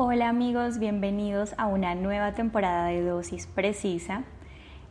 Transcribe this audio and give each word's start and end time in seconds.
Hola 0.00 0.28
amigos, 0.28 0.78
bienvenidos 0.78 1.56
a 1.58 1.66
una 1.66 1.96
nueva 1.96 2.32
temporada 2.32 2.86
de 2.86 3.02
Dosis 3.02 3.48
Precisa. 3.48 4.22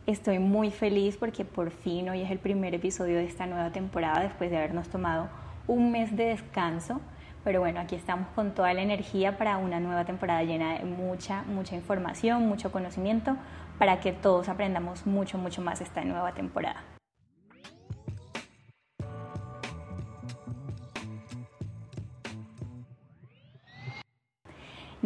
Estoy 0.06 0.38
muy 0.38 0.70
feliz 0.70 1.16
porque 1.16 1.46
por 1.46 1.70
fin 1.70 2.10
hoy 2.10 2.20
es 2.20 2.30
el 2.30 2.38
primer 2.38 2.74
episodio 2.74 3.16
de 3.16 3.24
esta 3.24 3.46
nueva 3.46 3.72
temporada 3.72 4.20
después 4.20 4.50
de 4.50 4.58
habernos 4.58 4.90
tomado 4.90 5.30
un 5.66 5.92
mes 5.92 6.14
de 6.14 6.24
descanso. 6.24 7.00
Pero 7.42 7.60
bueno, 7.60 7.80
aquí 7.80 7.94
estamos 7.94 8.28
con 8.34 8.54
toda 8.54 8.74
la 8.74 8.82
energía 8.82 9.38
para 9.38 9.56
una 9.56 9.80
nueva 9.80 10.04
temporada 10.04 10.42
llena 10.42 10.74
de 10.74 10.84
mucha, 10.84 11.42
mucha 11.44 11.74
información, 11.74 12.46
mucho 12.46 12.70
conocimiento, 12.70 13.34
para 13.78 14.00
que 14.00 14.12
todos 14.12 14.50
aprendamos 14.50 15.06
mucho, 15.06 15.38
mucho 15.38 15.62
más 15.62 15.80
esta 15.80 16.04
nueva 16.04 16.34
temporada. 16.34 16.97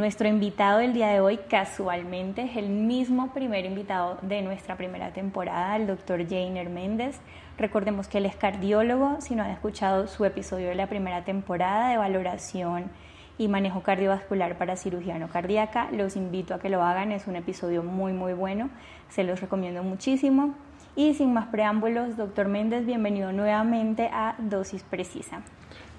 Nuestro 0.02 0.26
invitado 0.26 0.80
del 0.80 0.94
día 0.94 1.06
de 1.10 1.20
hoy 1.20 1.38
casualmente 1.48 2.42
es 2.42 2.56
el 2.56 2.70
mismo 2.70 3.32
primer 3.32 3.64
invitado 3.64 4.18
de 4.22 4.42
nuestra 4.42 4.76
primera 4.76 5.12
temporada, 5.12 5.76
el 5.76 5.86
doctor 5.86 6.28
Jainer 6.28 6.68
Méndez. 6.70 7.20
Recordemos 7.56 8.08
que 8.08 8.18
él 8.18 8.26
es 8.26 8.34
cardiólogo, 8.34 9.20
si 9.20 9.36
no 9.36 9.44
han 9.44 9.52
escuchado 9.52 10.08
su 10.08 10.24
episodio 10.24 10.70
de 10.70 10.74
la 10.74 10.88
primera 10.88 11.22
temporada 11.22 11.90
de 11.90 11.98
valoración 11.98 12.90
y 13.38 13.46
manejo 13.46 13.84
cardiovascular 13.84 14.58
para 14.58 14.74
cirugía 14.74 15.24
cardíaca, 15.28 15.88
los 15.92 16.16
invito 16.16 16.52
a 16.54 16.58
que 16.58 16.68
lo 16.68 16.82
hagan, 16.82 17.12
es 17.12 17.28
un 17.28 17.36
episodio 17.36 17.84
muy 17.84 18.12
muy 18.12 18.32
bueno, 18.32 18.70
se 19.08 19.22
los 19.22 19.40
recomiendo 19.40 19.84
muchísimo. 19.84 20.56
Y 20.96 21.14
sin 21.14 21.32
más 21.32 21.46
preámbulos, 21.46 22.16
doctor 22.16 22.48
Méndez, 22.48 22.84
bienvenido 22.84 23.30
nuevamente 23.30 24.10
a 24.12 24.34
Dosis 24.38 24.82
Precisa. 24.82 25.42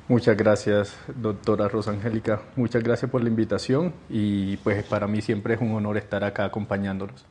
Muchas 0.10 0.36
gracias, 0.36 0.98
doctora 1.16 1.70
Rosangélica. 1.70 2.42
Muchas 2.58 2.84
gracias 2.84 3.10
por 3.10 3.24
la 3.24 3.30
invitación 3.30 3.94
y 4.10 4.58
pues 4.58 4.84
para 4.84 5.08
mí 5.08 5.22
siempre 5.22 5.54
es 5.54 5.62
un 5.62 5.74
honor 5.74 5.96
estar 5.96 6.26
acá 6.26 6.44
acompañándonos. 6.44 7.26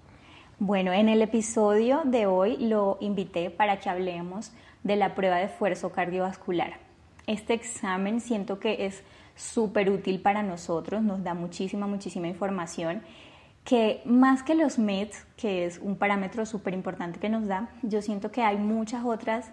Bueno, 0.59 0.93
en 0.93 1.11
el 1.11 1.21
episodio 1.21 2.01
de 2.05 2.25
hoy 2.25 2.57
lo 2.57 2.97
invité 3.01 3.51
para 3.51 3.79
que 3.79 3.91
hablemos 3.91 4.53
de 4.85 4.97
la 4.97 5.15
prueba 5.15 5.37
de 5.37 5.45
esfuerzo 5.45 5.93
cardiovascular. 5.93 6.79
Este 7.27 7.53
examen 7.53 8.21
siento 8.21 8.59
que 8.59 8.87
es 8.87 9.03
súper 9.37 9.91
útil 9.91 10.21
para 10.21 10.43
nosotros, 10.43 11.03
nos 11.03 11.23
da 11.23 11.35
muchísima, 11.35 11.87
muchísima 11.87 12.29
información 12.29 13.03
que 13.65 14.01
más 14.05 14.43
que 14.43 14.55
los 14.55 14.79
MEDs, 14.79 15.27
que 15.37 15.67
es 15.67 15.79
un 15.79 15.97
parámetro 15.97 16.47
súper 16.47 16.75
importante 16.75 17.21
que 17.21 17.29
nos 17.29 17.47
da, 17.47 17.69
yo 17.83 18.03
siento 18.03 18.33
que 18.33 18.43
hay 18.43 18.57
muchas 18.57 19.05
otras 19.05 19.53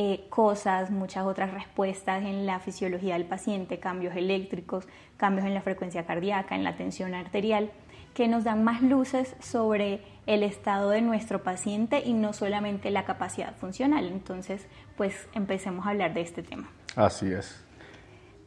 eh, 0.00 0.26
cosas, 0.30 0.92
muchas 0.92 1.26
otras 1.26 1.52
respuestas 1.52 2.22
en 2.22 2.46
la 2.46 2.60
fisiología 2.60 3.14
del 3.14 3.24
paciente, 3.24 3.80
cambios 3.80 4.14
eléctricos, 4.14 4.86
cambios 5.16 5.44
en 5.44 5.54
la 5.54 5.60
frecuencia 5.60 6.06
cardíaca, 6.06 6.54
en 6.54 6.62
la 6.62 6.76
tensión 6.76 7.14
arterial, 7.14 7.72
que 8.14 8.28
nos 8.28 8.44
dan 8.44 8.62
más 8.62 8.80
luces 8.80 9.34
sobre 9.40 10.02
el 10.26 10.44
estado 10.44 10.90
de 10.90 11.02
nuestro 11.02 11.42
paciente 11.42 12.00
y 12.04 12.12
no 12.12 12.32
solamente 12.32 12.92
la 12.92 13.04
capacidad 13.04 13.56
funcional. 13.56 14.06
Entonces, 14.06 14.68
pues 14.96 15.26
empecemos 15.34 15.84
a 15.84 15.90
hablar 15.90 16.14
de 16.14 16.20
este 16.20 16.44
tema. 16.44 16.70
Así 16.94 17.32
es. 17.32 17.60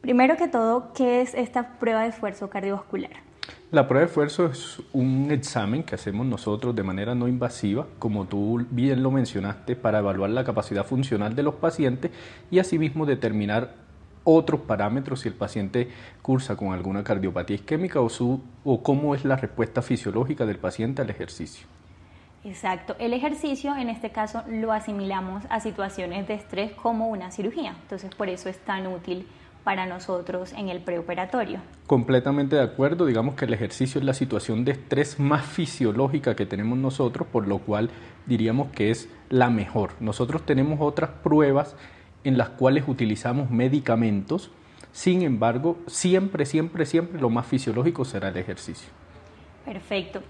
Primero 0.00 0.38
que 0.38 0.48
todo, 0.48 0.94
¿qué 0.94 1.20
es 1.20 1.34
esta 1.34 1.78
prueba 1.78 2.00
de 2.00 2.08
esfuerzo 2.08 2.48
cardiovascular? 2.48 3.12
La 3.70 3.88
prueba 3.88 4.00
de 4.00 4.06
esfuerzo 4.08 4.46
es 4.46 4.82
un 4.92 5.30
examen 5.30 5.82
que 5.82 5.94
hacemos 5.94 6.26
nosotros 6.26 6.76
de 6.76 6.82
manera 6.82 7.14
no 7.14 7.26
invasiva, 7.26 7.86
como 7.98 8.26
tú 8.26 8.66
bien 8.70 9.02
lo 9.02 9.10
mencionaste, 9.10 9.76
para 9.76 10.00
evaluar 10.00 10.30
la 10.30 10.44
capacidad 10.44 10.84
funcional 10.84 11.34
de 11.34 11.42
los 11.42 11.54
pacientes 11.54 12.10
y 12.50 12.58
asimismo 12.58 13.06
determinar 13.06 13.74
otros 14.24 14.60
parámetros 14.60 15.20
si 15.20 15.28
el 15.28 15.34
paciente 15.34 15.88
cursa 16.20 16.54
con 16.54 16.72
alguna 16.72 17.02
cardiopatía 17.02 17.56
isquémica 17.56 18.00
o, 18.00 18.08
su, 18.08 18.42
o 18.64 18.82
cómo 18.82 19.14
es 19.14 19.24
la 19.24 19.36
respuesta 19.36 19.82
fisiológica 19.82 20.46
del 20.46 20.58
paciente 20.58 21.02
al 21.02 21.10
ejercicio. 21.10 21.66
Exacto. 22.44 22.96
El 22.98 23.12
ejercicio, 23.12 23.74
en 23.76 23.88
este 23.88 24.10
caso, 24.10 24.42
lo 24.48 24.72
asimilamos 24.72 25.44
a 25.48 25.60
situaciones 25.60 26.26
de 26.26 26.34
estrés 26.34 26.72
como 26.72 27.08
una 27.08 27.30
cirugía. 27.30 27.76
Entonces, 27.82 28.14
por 28.14 28.28
eso 28.28 28.48
es 28.48 28.58
tan 28.58 28.86
útil 28.86 29.26
para 29.64 29.86
nosotros 29.86 30.52
en 30.52 30.68
el 30.68 30.80
preoperatorio. 30.80 31.60
Completamente 31.86 32.56
de 32.56 32.62
acuerdo, 32.62 33.06
digamos 33.06 33.36
que 33.36 33.44
el 33.44 33.54
ejercicio 33.54 33.98
es 33.98 34.04
la 34.04 34.14
situación 34.14 34.64
de 34.64 34.72
estrés 34.72 35.20
más 35.20 35.44
fisiológica 35.44 36.34
que 36.34 36.46
tenemos 36.46 36.78
nosotros, 36.78 37.26
por 37.30 37.46
lo 37.46 37.58
cual 37.58 37.90
diríamos 38.26 38.70
que 38.72 38.90
es 38.90 39.08
la 39.28 39.50
mejor. 39.50 39.92
Nosotros 40.00 40.44
tenemos 40.44 40.80
otras 40.80 41.10
pruebas 41.22 41.76
en 42.24 42.38
las 42.38 42.50
cuales 42.50 42.84
utilizamos 42.86 43.50
medicamentos, 43.50 44.50
sin 44.92 45.22
embargo, 45.22 45.78
siempre, 45.86 46.44
siempre, 46.44 46.84
siempre 46.84 47.20
lo 47.20 47.30
más 47.30 47.46
fisiológico 47.46 48.04
será 48.04 48.28
el 48.28 48.36
ejercicio. 48.36 48.90
Perfecto. 49.64 50.22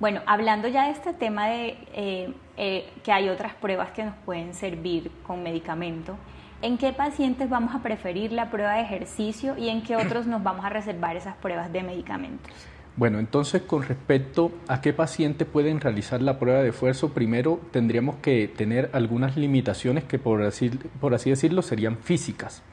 Bueno, 0.00 0.20
hablando 0.26 0.68
ya 0.68 0.86
de 0.86 0.92
este 0.92 1.12
tema 1.12 1.48
de 1.48 1.76
eh, 1.92 2.32
eh, 2.56 2.88
que 3.02 3.10
hay 3.10 3.28
otras 3.28 3.54
pruebas 3.54 3.90
que 3.90 4.04
nos 4.04 4.14
pueden 4.24 4.54
servir 4.54 5.10
con 5.26 5.42
medicamento, 5.42 6.16
¿En 6.60 6.76
qué 6.76 6.92
pacientes 6.92 7.48
vamos 7.48 7.72
a 7.72 7.82
preferir 7.84 8.32
la 8.32 8.50
prueba 8.50 8.74
de 8.74 8.82
ejercicio 8.82 9.56
y 9.56 9.68
en 9.68 9.80
qué 9.80 9.94
otros 9.94 10.26
nos 10.26 10.42
vamos 10.42 10.64
a 10.64 10.68
reservar 10.68 11.16
esas 11.16 11.36
pruebas 11.36 11.72
de 11.72 11.84
medicamentos? 11.84 12.52
Bueno, 12.96 13.20
entonces 13.20 13.62
con 13.62 13.84
respecto 13.84 14.50
a 14.66 14.80
qué 14.80 14.92
pacientes 14.92 15.46
pueden 15.46 15.80
realizar 15.80 16.20
la 16.20 16.40
prueba 16.40 16.60
de 16.60 16.70
esfuerzo, 16.70 17.14
primero 17.14 17.60
tendríamos 17.70 18.16
que 18.16 18.48
tener 18.48 18.90
algunas 18.92 19.36
limitaciones 19.36 20.02
que 20.02 20.18
por 20.18 20.42
así, 20.42 20.70
por 21.00 21.14
así 21.14 21.30
decirlo 21.30 21.62
serían 21.62 21.96
físicas. 21.96 22.64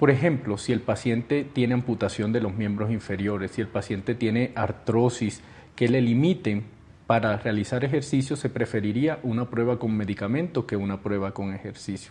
Por 0.00 0.10
ejemplo, 0.10 0.58
si 0.58 0.72
el 0.72 0.80
paciente 0.80 1.44
tiene 1.44 1.74
amputación 1.74 2.32
de 2.32 2.40
los 2.40 2.54
miembros 2.54 2.90
inferiores, 2.90 3.52
si 3.52 3.60
el 3.60 3.68
paciente 3.68 4.16
tiene 4.16 4.50
artrosis 4.56 5.42
que 5.76 5.88
le 5.88 6.00
limiten 6.00 6.64
para 7.06 7.36
realizar 7.36 7.84
ejercicio, 7.84 8.34
se 8.34 8.50
preferiría 8.50 9.20
una 9.22 9.48
prueba 9.48 9.78
con 9.78 9.96
medicamento 9.96 10.66
que 10.66 10.74
una 10.74 11.00
prueba 11.02 11.32
con 11.32 11.54
ejercicio. 11.54 12.10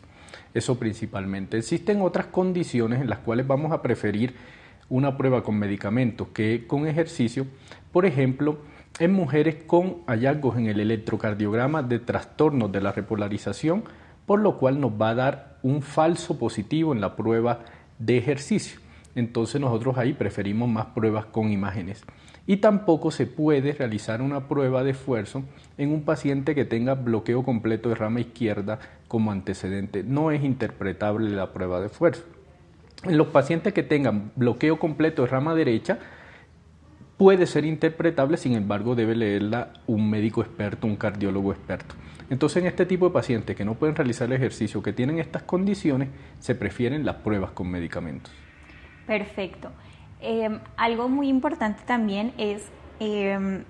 Eso 0.53 0.79
principalmente. 0.79 1.57
Existen 1.57 2.01
otras 2.01 2.27
condiciones 2.27 3.01
en 3.01 3.09
las 3.09 3.19
cuales 3.19 3.47
vamos 3.47 3.71
a 3.71 3.81
preferir 3.81 4.35
una 4.89 5.17
prueba 5.17 5.43
con 5.43 5.57
medicamentos 5.57 6.27
que 6.29 6.65
con 6.67 6.87
ejercicio. 6.87 7.47
Por 7.91 8.05
ejemplo, 8.05 8.59
en 8.99 9.13
mujeres 9.13 9.55
con 9.65 9.97
hallazgos 10.07 10.57
en 10.57 10.67
el 10.67 10.79
electrocardiograma 10.79 11.83
de 11.83 11.99
trastornos 11.99 12.71
de 12.71 12.81
la 12.81 12.91
repolarización, 12.91 13.83
por 14.25 14.39
lo 14.39 14.57
cual 14.57 14.79
nos 14.79 14.91
va 14.91 15.09
a 15.09 15.15
dar 15.15 15.57
un 15.63 15.81
falso 15.81 16.39
positivo 16.39 16.93
en 16.93 17.01
la 17.01 17.15
prueba 17.15 17.59
de 17.99 18.17
ejercicio. 18.17 18.79
Entonces 19.15 19.61
nosotros 19.61 19.97
ahí 19.97 20.13
preferimos 20.13 20.69
más 20.69 20.87
pruebas 20.87 21.25
con 21.25 21.51
imágenes 21.51 22.03
y 22.47 22.57
tampoco 22.57 23.11
se 23.11 23.25
puede 23.25 23.73
realizar 23.73 24.21
una 24.21 24.47
prueba 24.47 24.83
de 24.83 24.91
esfuerzo 24.91 25.43
en 25.77 25.91
un 25.91 26.03
paciente 26.03 26.53
que 26.53 26.65
tenga 26.65 26.93
bloqueo 26.93 27.43
completo 27.43 27.89
de 27.89 27.95
rama 27.95 28.19
izquierda 28.19 28.79
como 29.07 29.31
antecedente. 29.31 30.03
No 30.03 30.31
es 30.31 30.43
interpretable 30.43 31.29
la 31.29 31.53
prueba 31.53 31.79
de 31.79 31.87
esfuerzo. 31.87 32.23
En 33.03 33.17
los 33.17 33.27
pacientes 33.27 33.73
que 33.73 33.83
tengan 33.83 34.31
bloqueo 34.35 34.79
completo 34.79 35.23
de 35.23 35.27
rama 35.27 35.53
derecha, 35.53 35.99
puede 37.17 37.45
ser 37.45 37.65
interpretable, 37.65 38.37
sin 38.37 38.53
embargo 38.53 38.95
debe 38.95 39.15
leerla 39.15 39.73
un 39.87 40.09
médico 40.09 40.41
experto, 40.41 40.87
un 40.87 40.95
cardiólogo 40.95 41.51
experto. 41.51 41.95
Entonces 42.29 42.63
en 42.63 42.67
este 42.67 42.85
tipo 42.85 43.07
de 43.07 43.13
pacientes 43.13 43.55
que 43.55 43.63
no 43.63 43.75
pueden 43.75 43.95
realizar 43.95 44.27
el 44.27 44.33
ejercicio, 44.33 44.81
que 44.81 44.93
tienen 44.93 45.19
estas 45.19 45.43
condiciones, 45.43 46.09
se 46.39 46.55
prefieren 46.55 47.05
las 47.05 47.17
pruebas 47.17 47.51
con 47.51 47.69
medicamentos. 47.69 48.33
Perfecto. 49.05 49.69
Em, 50.21 50.59
algo 50.75 51.07
muy 51.07 51.29
importante 51.29 51.83
también 51.85 52.33
es 52.37 52.67
em, 52.99 53.63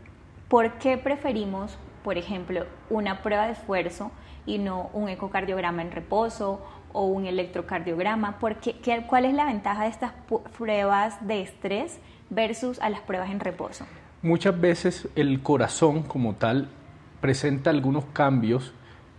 por 0.47 0.73
qué 0.77 0.97
preferimos, 0.97 1.77
por 2.03 2.17
ejemplo, 2.17 2.65
una 2.89 3.21
prueba 3.21 3.47
de 3.47 3.53
esfuerzo 3.53 4.11
y 4.45 4.57
no 4.57 4.89
un 4.93 5.09
ecocardiograma 5.09 5.81
en 5.81 5.91
reposo 5.91 6.61
o 6.93 7.05
un 7.05 7.25
electrocardiograma. 7.25 8.39
Porque, 8.39 8.75
¿Cuál 9.07 9.25
es 9.25 9.33
la 9.33 9.45
ventaja 9.45 9.83
de 9.83 9.89
estas 9.89 10.13
pruebas 10.57 11.25
de 11.27 11.41
estrés 11.41 11.99
versus 12.29 12.79
a 12.79 12.89
las 12.89 13.01
pruebas 13.01 13.29
en 13.29 13.39
reposo? 13.39 13.85
Muchas 14.21 14.59
veces 14.59 15.07
el 15.15 15.41
corazón 15.41 16.03
como 16.03 16.35
tal 16.35 16.69
presenta 17.21 17.69
algunos 17.69 18.05
cambios 18.05 18.73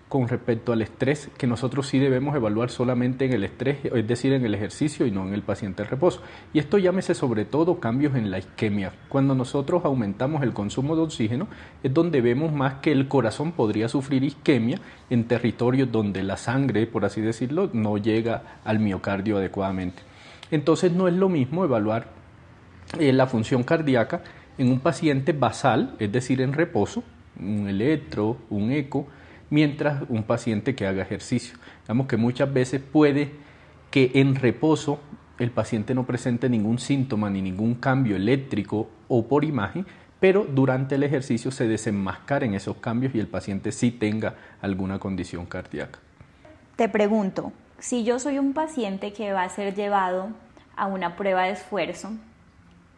con 0.09 0.29
respecto 0.29 0.73
al 0.73 0.83
estrés 0.83 1.31
que 1.37 1.49
nosotros 1.49 1.89
sí 1.89 1.99
debemos 1.99 2.37
evaluar 2.37 2.71
solamente 2.71 3.25
en 3.25 3.33
el 3.33 3.43
estrés, 3.43 3.79
es 3.85 4.07
decir, 4.07 4.33
en 4.33 4.45
el 4.45 4.55
ejercicio 4.55 5.05
y 5.05 5.11
no 5.11 5.27
en 5.27 5.35
el 5.35 5.43
paciente 5.43 5.83
reposo. 5.83 6.23
Y 6.53 6.61
esto 6.61 6.79
llámese 6.79 7.15
sobre 7.15 7.45
todo 7.45 7.81
cambios 7.81 8.15
en 8.15 8.31
la 8.31 8.39
isquemia. 8.39 8.93
Cuando 9.09 9.35
nosotros 9.35 9.85
aumentamos 9.85 10.43
el 10.43 10.53
consumo 10.53 10.95
de 10.95 11.03
oxígeno 11.03 11.49
es 11.83 11.93
donde 11.93 12.21
vemos 12.21 12.53
más 12.53 12.75
que 12.75 12.93
el 12.93 13.09
corazón 13.09 13.53
podría 13.53 13.89
sufrir 13.89 14.23
isquemia 14.23 14.79
en 15.11 15.25
territorios 15.25 15.91
donde 15.91 16.23
la 16.23 16.37
sangre, 16.37 16.87
por 16.87 17.05
así 17.05 17.21
decirlo, 17.21 17.69
no 17.73 17.99
llega 17.99 18.61
al 18.65 18.79
miocardio 18.79 19.39
adecuadamente. 19.39 20.03
Entonces 20.53 20.93
no 20.93 21.09
es 21.09 21.15
lo 21.15 21.29
mismo 21.29 21.65
evaluar 21.65 22.11
eh, 23.01 23.13
la 23.13 23.27
función 23.27 23.65
cardíaca 23.65 24.23
en 24.57 24.71
un 24.71 24.79
paciente 24.79 25.33
basal, 25.33 25.97
es 25.99 26.13
decir, 26.13 26.41
en 26.41 26.53
reposo, 26.53 27.03
un 27.41 27.69
electro, 27.69 28.37
un 28.51 28.71
eco, 28.71 29.09
mientras 29.51 30.03
un 30.09 30.23
paciente 30.23 30.75
que 30.75 30.87
haga 30.87 31.03
ejercicio. 31.03 31.57
Digamos 31.83 32.07
que 32.07 32.17
muchas 32.17 32.53
veces 32.53 32.81
puede 32.81 33.33
que 33.91 34.13
en 34.15 34.35
reposo 34.35 35.01
el 35.39 35.51
paciente 35.51 35.95
no 35.95 36.05
presente 36.05 36.49
ningún 36.49 36.79
síntoma 36.79 37.31
ni 37.31 37.43
ningún 37.43 37.75
cambio 37.75 38.17
eléctrico 38.17 38.89
o 39.09 39.27
por 39.27 39.45
imagen, 39.45 39.87
pero 40.19 40.45
durante 40.45 40.95
el 40.95 41.03
ejercicio 41.03 41.51
se 41.51 41.69
desenmascaren 41.69 42.55
esos 42.55 42.79
cambios 42.79 43.15
y 43.15 43.21
el 43.21 43.29
paciente 43.29 43.71
sí 43.71 43.91
tenga 43.91 44.35
alguna 44.63 44.99
condición 44.99 45.47
cardíaca. 45.47 45.99
Te 46.77 46.89
pregunto, 46.89 47.53
si 47.79 48.05
yo 48.05 48.19
soy 48.19 48.39
un 48.39 48.55
paciente 48.55 49.13
que 49.13 49.33
va 49.33 49.43
a 49.43 49.49
ser 49.49 49.75
llevado 49.75 50.29
a 50.75 50.87
una 50.87 51.17
prueba 51.17 51.45
de 51.45 51.53
esfuerzo, 51.53 52.11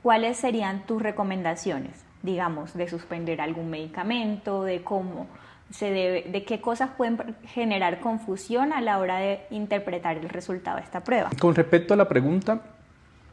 ¿cuáles 0.03 0.37
serían 0.37 0.87
tus 0.87 1.03
recomendaciones? 1.03 2.05
Digamos, 2.23 2.75
de 2.75 2.89
suspender 2.89 3.41
algún 3.41 3.71
medicamento, 3.71 4.65
de 4.65 4.83
cómo 4.83 5.27
se 5.70 5.91
debe, 5.91 6.25
de 6.31 6.44
qué 6.44 6.61
cosas 6.61 6.91
pueden 6.97 7.19
generar 7.47 8.00
confusión 8.00 8.73
a 8.73 8.81
la 8.81 8.99
hora 8.99 9.19
de 9.19 9.41
interpretar 9.50 10.17
el 10.17 10.29
resultado 10.29 10.79
de 10.79 10.82
esta 10.82 11.05
prueba. 11.05 11.31
Con 11.38 11.55
respecto 11.55 11.94
a 11.94 11.97
la 11.97 12.09
pregunta, 12.09 12.62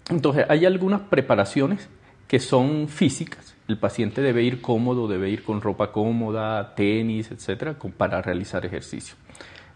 entonces 0.10 0.46
hay 0.50 0.66
algunas 0.66 1.02
preparaciones 1.02 1.90
que 2.28 2.40
son 2.40 2.88
físicas. 2.88 3.56
El 3.68 3.78
paciente 3.78 4.22
debe 4.22 4.44
ir 4.44 4.62
cómodo, 4.62 5.08
debe 5.08 5.30
ir 5.30 5.44
con 5.44 5.62
ropa 5.62 5.92
cómoda, 5.92 6.76
tenis, 6.76 7.32
etcétera, 7.32 7.76
para 7.98 8.22
realizar 8.22 8.66
ejercicio. 8.66 9.16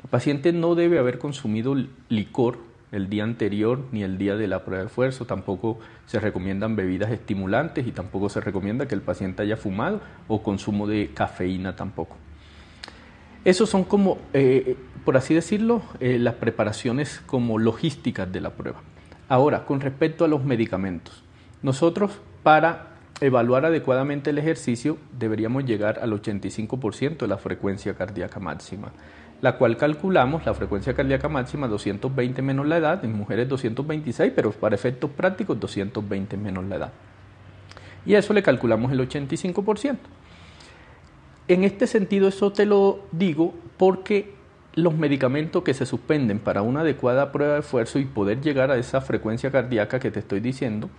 El 0.03 0.09
paciente 0.09 0.53
no 0.53 0.75
debe 0.75 0.99
haber 0.99 1.19
consumido 1.19 1.75
licor 2.07 2.59
el 2.91 3.09
día 3.09 3.23
anterior 3.23 3.85
ni 3.91 4.03
el 4.03 4.17
día 4.17 4.35
de 4.35 4.47
la 4.47 4.63
prueba 4.63 4.83
de 4.83 4.87
esfuerzo. 4.87 5.25
Tampoco 5.25 5.79
se 6.05 6.19
recomiendan 6.19 6.75
bebidas 6.75 7.11
estimulantes 7.11 7.85
y 7.87 7.91
tampoco 7.91 8.29
se 8.29 8.41
recomienda 8.41 8.87
que 8.87 8.95
el 8.95 9.01
paciente 9.01 9.43
haya 9.43 9.57
fumado 9.57 10.01
o 10.27 10.41
consumo 10.41 10.87
de 10.87 11.11
cafeína 11.13 11.75
tampoco. 11.75 12.17
Esos 13.49 13.67
son 13.67 13.83
como, 13.83 14.19
eh, 14.33 14.77
por 15.05 15.17
así 15.17 15.33
decirlo, 15.33 15.81
eh, 15.99 16.19
las 16.19 16.35
preparaciones 16.35 17.19
como 17.25 17.57
logísticas 17.57 18.31
de 18.31 18.41
la 18.41 18.51
prueba. 18.51 18.81
Ahora, 19.27 19.65
con 19.65 19.81
respecto 19.81 20.23
a 20.23 20.27
los 20.27 20.43
medicamentos, 20.43 21.23
nosotros 21.63 22.11
para 22.43 22.89
evaluar 23.21 23.65
adecuadamente 23.65 24.29
el 24.29 24.37
ejercicio 24.37 24.99
deberíamos 25.17 25.65
llegar 25.65 25.97
al 25.97 26.11
85% 26.11 27.25
de 27.25 27.27
la 27.27 27.39
frecuencia 27.39 27.95
cardíaca 27.95 28.39
máxima, 28.39 28.91
la 29.41 29.57
cual 29.57 29.77
calculamos 29.77 30.45
la 30.45 30.53
frecuencia 30.53 30.93
cardíaca 30.93 31.27
máxima 31.27 31.67
220 31.67 32.43
menos 32.43 32.67
la 32.67 32.77
edad, 32.77 33.03
en 33.03 33.13
mujeres 33.13 33.49
226, 33.49 34.31
pero 34.35 34.51
para 34.51 34.75
efectos 34.75 35.09
prácticos 35.09 35.59
220 35.59 36.37
menos 36.37 36.65
la 36.65 36.75
edad. 36.75 36.93
Y 38.05 38.13
a 38.13 38.19
eso 38.19 38.31
le 38.31 38.43
calculamos 38.43 38.91
el 38.91 38.99
85%. 39.09 39.97
En 41.49 41.63
este 41.63 41.87
sentido, 41.87 42.27
eso 42.27 42.53
te 42.53 42.67
lo 42.67 42.99
digo 43.11 43.55
porque 43.77 44.35
los 44.75 44.93
medicamentos 44.93 45.63
que 45.63 45.73
se 45.73 45.87
suspenden 45.87 46.37
para 46.37 46.61
una 46.61 46.81
adecuada 46.81 47.31
prueba 47.31 47.55
de 47.55 47.61
esfuerzo 47.61 47.97
y 47.97 48.05
poder 48.05 48.39
llegar 48.39 48.69
a 48.69 48.77
esa 48.77 49.01
frecuencia 49.01 49.49
cardíaca 49.49 49.99
que 49.99 50.11
te 50.11 50.19
estoy 50.19 50.41
diciendo, 50.41 50.91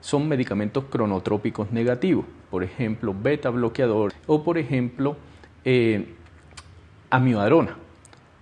son 0.00 0.28
medicamentos 0.28 0.86
cronotrópicos 0.90 1.70
negativos, 1.70 2.24
por 2.50 2.64
ejemplo, 2.64 3.14
beta 3.16 3.50
bloqueador 3.50 4.12
o 4.26 4.42
por 4.42 4.58
ejemplo, 4.58 5.16
eh, 5.64 6.16
amiodarona. 7.08 7.76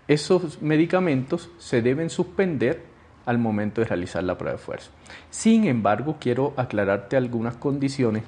Esos 0.09 0.62
medicamentos 0.62 1.51
se 1.59 1.83
deben 1.83 2.09
suspender 2.09 2.85
al 3.27 3.37
momento 3.37 3.83
de 3.83 3.87
realizar 3.87 4.25
la 4.25 4.39
prueba 4.39 4.53
de 4.53 4.61
esfuerzo. 4.61 4.93
Sin 5.29 5.67
embargo, 5.67 6.17
quiero 6.19 6.55
aclararte 6.57 7.19
algunas 7.19 7.57
condiciones 7.59 8.23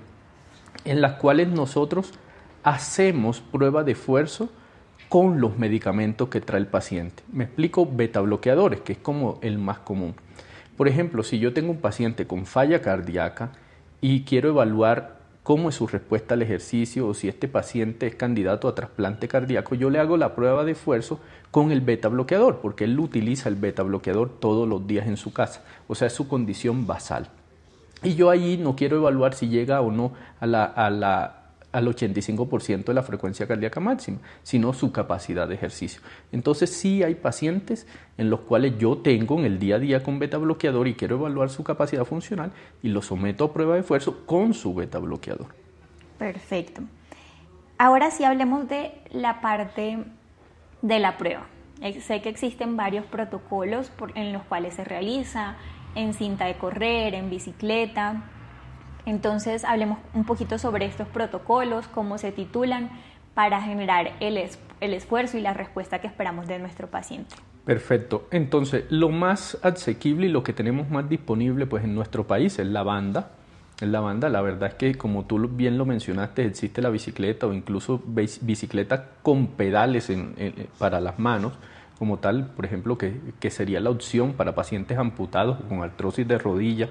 en 0.85 1.01
las 1.01 1.15
cuales 1.15 1.49
nosotros 1.49 2.13
hacemos 2.63 3.41
prueba 3.41 3.85
de 3.85 3.93
esfuerzo 3.93 4.51
con 5.09 5.41
los 5.41 5.59
medicamentos 5.59 6.29
que 6.29 6.41
trae 6.41 6.61
el 6.61 6.67
paciente. 6.67 7.23
Me 7.33 7.45
explico 7.45 7.87
beta 7.91 8.21
bloqueadores, 8.21 8.81
que 8.81 8.93
es 8.95 8.99
como 8.99 9.39
el 9.43 9.59
más 9.59 9.79
común. 9.79 10.15
Por 10.77 10.89
ejemplo, 10.89 11.23
si 11.23 11.39
yo 11.39 11.53
tengo 11.53 11.71
un 11.71 11.81
paciente 11.81 12.27
con 12.27 12.47
falla 12.47 12.81
cardíaca 12.81 13.53
y 14.01 14.23
quiero 14.23 14.49
evaluar 14.49 15.21
cómo 15.43 15.69
es 15.69 15.75
su 15.75 15.87
respuesta 15.87 16.35
al 16.35 16.43
ejercicio 16.43 17.07
o 17.07 17.15
si 17.15 17.29
este 17.29 17.49
paciente 17.49 18.07
es 18.07 18.15
candidato 18.15 18.69
a 18.69 18.75
trasplante 18.75 19.29
cardíaco, 19.29 19.75
yo 19.75 19.91
le 19.91 19.99
hago 19.99 20.17
la 20.17 20.35
prueba 20.35 20.65
de 20.65 20.73
esfuerzo 20.73 21.21
con 21.51 21.73
el 21.73 21.81
beta 21.81 22.09
bloqueador, 22.09 22.61
porque 22.61 22.85
él 22.85 22.99
utiliza 22.99 23.49
el 23.49 23.57
beta 23.57 23.83
bloqueador 23.83 24.31
todos 24.41 24.69
los 24.69 24.87
días 24.87 25.07
en 25.07 25.17
su 25.17 25.33
casa, 25.33 25.63
o 25.89 25.95
sea, 25.95 26.07
es 26.07 26.15
su 26.15 26.29
condición 26.29 26.87
basal. 26.87 27.29
Y 28.03 28.15
yo 28.15 28.31
allí 28.31 28.57
no 28.57 28.75
quiero 28.77 28.97
evaluar 28.97 29.35
si 29.35 29.49
llega 29.49 29.81
o 29.81 29.93
no 29.93 30.13
a 30.41 30.47
la, 30.47 30.65
a 30.65 30.91
la 30.91 31.42
al 31.73 31.87
85% 31.87 32.85
de 32.85 32.95
la 32.95 33.03
frecuencia 33.03 33.47
cardíaca 33.49 33.81
máxima, 33.81 34.19
sino 34.43 34.73
su 34.73 34.93
capacidad 34.93 35.49
de 35.49 35.55
ejercicio. 35.55 36.03
Entonces 36.31 36.71
sí 36.71 37.03
hay 37.03 37.15
pacientes 37.15 37.87
en 38.19 38.31
los 38.31 38.41
cuales 38.41 38.79
yo 38.79 38.99
tengo 38.99 39.39
en 39.39 39.47
el 39.47 39.59
día 39.59 39.77
a 39.77 39.79
día 39.79 40.03
con 40.03 40.19
beta 40.19 40.39
bloqueador 40.39 40.87
y 40.87 40.95
quiero 40.95 41.17
evaluar 41.17 41.51
su 41.51 41.65
capacidad 41.65 42.05
funcional 42.05 42.53
y 42.83 42.89
lo 42.89 43.03
someto 43.03 43.45
a 43.45 43.53
prueba 43.53 43.75
de 43.75 43.81
esfuerzo 43.81 44.27
con 44.27 44.55
su 44.55 44.75
beta 44.75 44.99
bloqueador. 44.99 45.49
Perfecto. 46.19 46.83
Ahora 47.79 48.11
sí 48.11 48.23
hablemos 48.23 48.69
de 48.69 48.93
la 49.11 49.41
parte 49.41 49.99
de 50.83 50.99
la 51.01 51.17
prueba. 51.17 51.47
Sé 52.01 52.21
que 52.23 52.29
existen 52.29 52.77
varios 52.77 53.05
protocolos 53.07 53.91
en 54.15 54.33
los 54.33 54.43
cuales 54.45 54.75
se 54.75 54.85
realiza, 54.85 55.57
en 55.95 56.15
cinta 56.15 56.45
de 56.45 56.55
correr, 56.55 57.15
en 57.15 57.29
bicicleta, 57.29 58.23
entonces, 59.05 59.65
hablemos 59.65 59.99
un 60.15 60.25
poquito 60.25 60.59
sobre 60.59 60.87
estos 60.87 61.09
protocolos, 61.09 61.89
cómo 61.89 62.19
se 62.19 62.31
titulan 62.31 62.91
para 63.35 63.61
generar 63.63 64.13
el, 64.21 64.39
esfuerzo 64.81 65.39
y 65.39 65.41
la 65.41 65.55
respuesta 65.55 66.01
que 66.01 66.07
esperamos 66.07 66.47
de 66.47 66.59
nuestro 66.59 66.89
paciente. 66.89 67.35
Perfecto. 67.65 68.29
Entonces, 68.31 68.85
lo 68.91 69.09
más 69.09 69.59
asequible 69.63 70.27
y 70.27 70.29
lo 70.29 70.43
que 70.43 70.53
tenemos 70.53 70.91
más 70.91 71.09
disponible 71.09 71.67
pues, 71.67 71.85
en 71.85 71.95
nuestro 71.95 72.27
país 72.27 72.59
es 72.59 72.67
la 72.67 72.83
banda. 72.83 73.31
En 73.81 73.91
la 73.91 74.01
banda, 74.01 74.29
la 74.29 74.43
verdad 74.43 74.69
es 74.71 74.75
que 74.75 74.95
como 74.95 75.25
tú 75.25 75.49
bien 75.49 75.79
lo 75.79 75.85
mencionaste, 75.85 76.45
existe 76.45 76.83
la 76.83 76.91
bicicleta 76.91 77.47
o 77.47 77.53
incluso 77.53 78.01
bicicleta 78.07 79.09
con 79.23 79.49
pedales 79.49 80.13
para 80.79 81.01
las 81.01 81.19
manos, 81.19 81.55
como 81.99 82.19
tal, 82.19 82.47
por 82.47 82.65
ejemplo, 82.65 82.97
que, 82.97 83.21
que 83.41 83.51
sería 83.51 83.81
la 83.81 83.91
opción 83.91 84.35
para 84.35 84.55
pacientes 84.55 84.99
amputados 84.99 85.59
con 85.69 85.83
artrosis 85.83 86.29
de 86.29 86.39
rodilla 86.39 86.91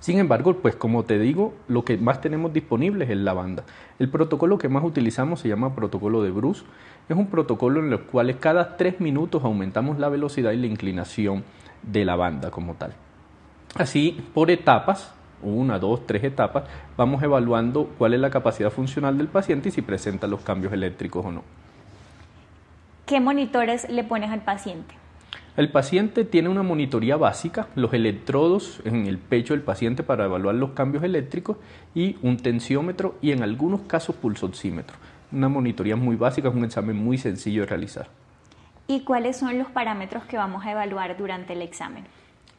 sin 0.00 0.18
embargo, 0.18 0.54
pues 0.54 0.76
como 0.76 1.04
te 1.04 1.18
digo, 1.18 1.54
lo 1.68 1.84
que 1.84 1.96
más 1.98 2.20
tenemos 2.20 2.52
disponible 2.52 3.04
es 3.04 3.16
la 3.16 3.32
banda. 3.32 3.64
El 3.98 4.08
protocolo 4.08 4.58
que 4.58 4.68
más 4.68 4.84
utilizamos 4.84 5.40
se 5.40 5.48
llama 5.48 5.74
protocolo 5.74 6.22
de 6.22 6.30
Bruce. 6.30 6.64
Es 7.08 7.16
un 7.16 7.26
protocolo 7.26 7.80
en 7.80 7.92
el 7.92 8.00
cual 8.00 8.38
cada 8.38 8.76
tres 8.76 9.00
minutos 9.00 9.44
aumentamos 9.44 9.98
la 9.98 10.08
velocidad 10.08 10.52
y 10.52 10.56
la 10.56 10.66
inclinación 10.66 11.44
de 11.82 12.04
la 12.04 12.16
banda 12.16 12.50
como 12.50 12.74
tal. 12.74 12.92
Así, 13.74 14.20
por 14.34 14.50
etapas, 14.50 15.12
una, 15.42 15.78
dos, 15.78 16.06
tres 16.06 16.24
etapas, 16.24 16.64
vamos 16.96 17.22
evaluando 17.22 17.86
cuál 17.98 18.14
es 18.14 18.20
la 18.20 18.30
capacidad 18.30 18.70
funcional 18.70 19.16
del 19.16 19.28
paciente 19.28 19.68
y 19.68 19.72
si 19.72 19.82
presenta 19.82 20.26
los 20.26 20.40
cambios 20.40 20.72
eléctricos 20.72 21.24
o 21.24 21.32
no. 21.32 21.42
¿Qué 23.06 23.20
monitores 23.20 23.88
le 23.88 24.04
pones 24.04 24.30
al 24.30 24.42
paciente? 24.42 24.99
El 25.56 25.68
paciente 25.70 26.24
tiene 26.24 26.48
una 26.48 26.62
monitoría 26.62 27.16
básica, 27.16 27.66
los 27.74 27.92
electrodos 27.92 28.80
en 28.84 29.06
el 29.06 29.18
pecho 29.18 29.52
del 29.52 29.62
paciente 29.62 30.04
para 30.04 30.26
evaluar 30.26 30.54
los 30.54 30.70
cambios 30.70 31.02
eléctricos 31.02 31.56
y 31.92 32.16
un 32.22 32.36
tensiómetro 32.36 33.16
y 33.20 33.32
en 33.32 33.42
algunos 33.42 33.82
casos 33.82 34.14
pulsoxímetro. 34.14 34.96
Una 35.32 35.48
monitoría 35.48 35.96
muy 35.96 36.14
básica, 36.14 36.48
es 36.48 36.54
un 36.54 36.64
examen 36.64 36.96
muy 36.96 37.18
sencillo 37.18 37.62
de 37.62 37.66
realizar. 37.66 38.08
¿Y 38.86 39.00
cuáles 39.00 39.36
son 39.36 39.58
los 39.58 39.68
parámetros 39.68 40.24
que 40.24 40.36
vamos 40.36 40.64
a 40.64 40.70
evaluar 40.70 41.16
durante 41.16 41.52
el 41.52 41.62
examen? 41.62 42.04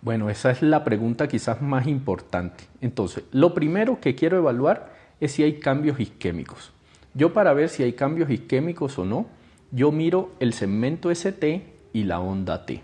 Bueno, 0.02 0.30
esa 0.30 0.52
es 0.52 0.62
la 0.62 0.84
pregunta 0.84 1.28
quizás 1.28 1.62
más 1.62 1.88
importante. 1.88 2.66
Entonces, 2.82 3.24
lo 3.32 3.54
primero 3.54 4.02
que 4.02 4.16
quiero 4.16 4.38
evaluar 4.38 4.94
es 5.22 5.32
si 5.32 5.44
hay 5.44 5.60
cambios 5.60 6.00
isquémicos. 6.00 6.74
Yo 7.14 7.32
para 7.32 7.54
ver 7.54 7.70
si 7.70 7.84
hay 7.84 7.94
cambios 7.94 8.30
isquémicos 8.30 8.98
o 9.00 9.06
no, 9.06 9.28
yo 9.72 9.92
miro 9.92 10.32
el 10.40 10.54
segmento 10.54 11.10
ST 11.10 11.71
y 11.94 12.04
la 12.04 12.20
onda 12.20 12.66
T. 12.66 12.82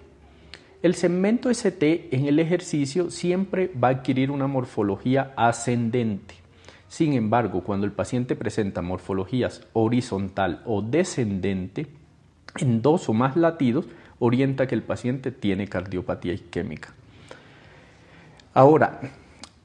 El 0.84 0.96
segmento 0.96 1.50
ST 1.50 2.10
en 2.12 2.28
el 2.28 2.40
ejercicio 2.40 3.10
siempre 3.10 3.72
va 3.82 3.88
a 3.88 3.92
adquirir 3.92 4.30
una 4.30 4.48
morfología 4.48 5.34
ascendente. 5.36 6.36
Sin 6.88 7.14
embargo, 7.14 7.64
cuando 7.64 7.86
el 7.86 7.92
paciente 7.92 8.36
presenta 8.36 8.82
morfologías 8.82 9.68
horizontal 9.74 10.62
o 10.66 10.82
descendente, 10.82 11.88
en 12.60 12.82
dos 12.82 13.10
o 13.10 13.14
más 13.14 13.36
latidos, 13.36 13.88
orienta 14.20 14.68
que 14.68 14.76
el 14.76 14.84
paciente 14.84 15.32
tiene 15.32 15.68
cardiopatía 15.68 16.34
isquémica. 16.34 16.94
Ahora, 18.54 19.02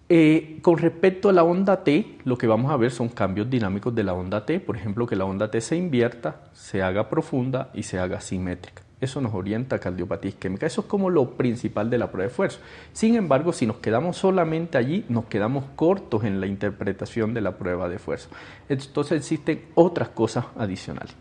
eh, 0.09 0.59
con 0.61 0.79
respecto 0.79 1.29
a 1.29 1.33
la 1.33 1.45
onda 1.45 1.85
T, 1.85 2.19
lo 2.25 2.37
que 2.37 2.47
vamos 2.47 2.71
a 2.71 2.77
ver 2.77 2.91
son 2.91 3.09
cambios 3.09 3.49
dinámicos 3.49 3.95
de 3.95 4.05
la 4.05 4.13
onda 4.13 4.45
T, 4.45 4.61
por 4.61 4.77
ejemplo, 4.77 5.07
que 5.07 5.17
la 5.17 5.25
onda 5.25 5.51
T 5.51 5.61
se 5.61 5.77
invierta, 5.77 6.43
se 6.53 6.83
haga 6.83 7.09
profunda 7.09 7.71
y 7.73 7.85
se 7.85 7.99
haga 7.99 8.21
simétrica. 8.21 8.82
Eso 9.03 9.21
nos 9.21 9.35
orienta 9.35 9.75
a 9.75 9.79
cardiopatía 9.81 10.29
isquémica. 10.29 10.65
Eso 10.65 10.83
es 10.83 10.87
como 10.87 11.11
lo 11.11 11.31
principal 11.33 11.91
de 11.91 11.99
la 11.99 12.13
prueba 12.13 12.27
de 12.27 12.31
esfuerzo. 12.31 12.61
Sin 12.93 13.17
embargo, 13.17 13.53
si 13.53 13.67
nos 13.67 13.79
quedamos 13.79 14.17
solamente 14.17 14.79
allí, 14.79 15.05
nos 15.09 15.25
quedamos 15.25 15.65
cortos 15.75 16.23
en 16.23 16.41
la 16.41 16.47
interpretación 16.47 17.35
de 17.35 17.41
la 17.41 17.59
prueba 17.59 17.89
de 17.89 17.97
esfuerzo. 17.97 18.29
Entonces 18.69 19.19
existen 19.19 19.65
otras 19.75 20.11
cosas 20.11 20.45
adicionales. 20.57 21.17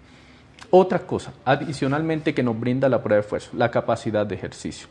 Otras 0.69 1.01
cosas 1.01 1.33
adicionalmente 1.43 2.35
que 2.35 2.43
nos 2.43 2.59
brinda 2.59 2.87
la 2.87 3.01
prueba 3.01 3.15
de 3.15 3.21
esfuerzo, 3.21 3.49
la 3.57 3.71
capacidad 3.71 4.27
de 4.27 4.35
ejercicio. 4.35 4.87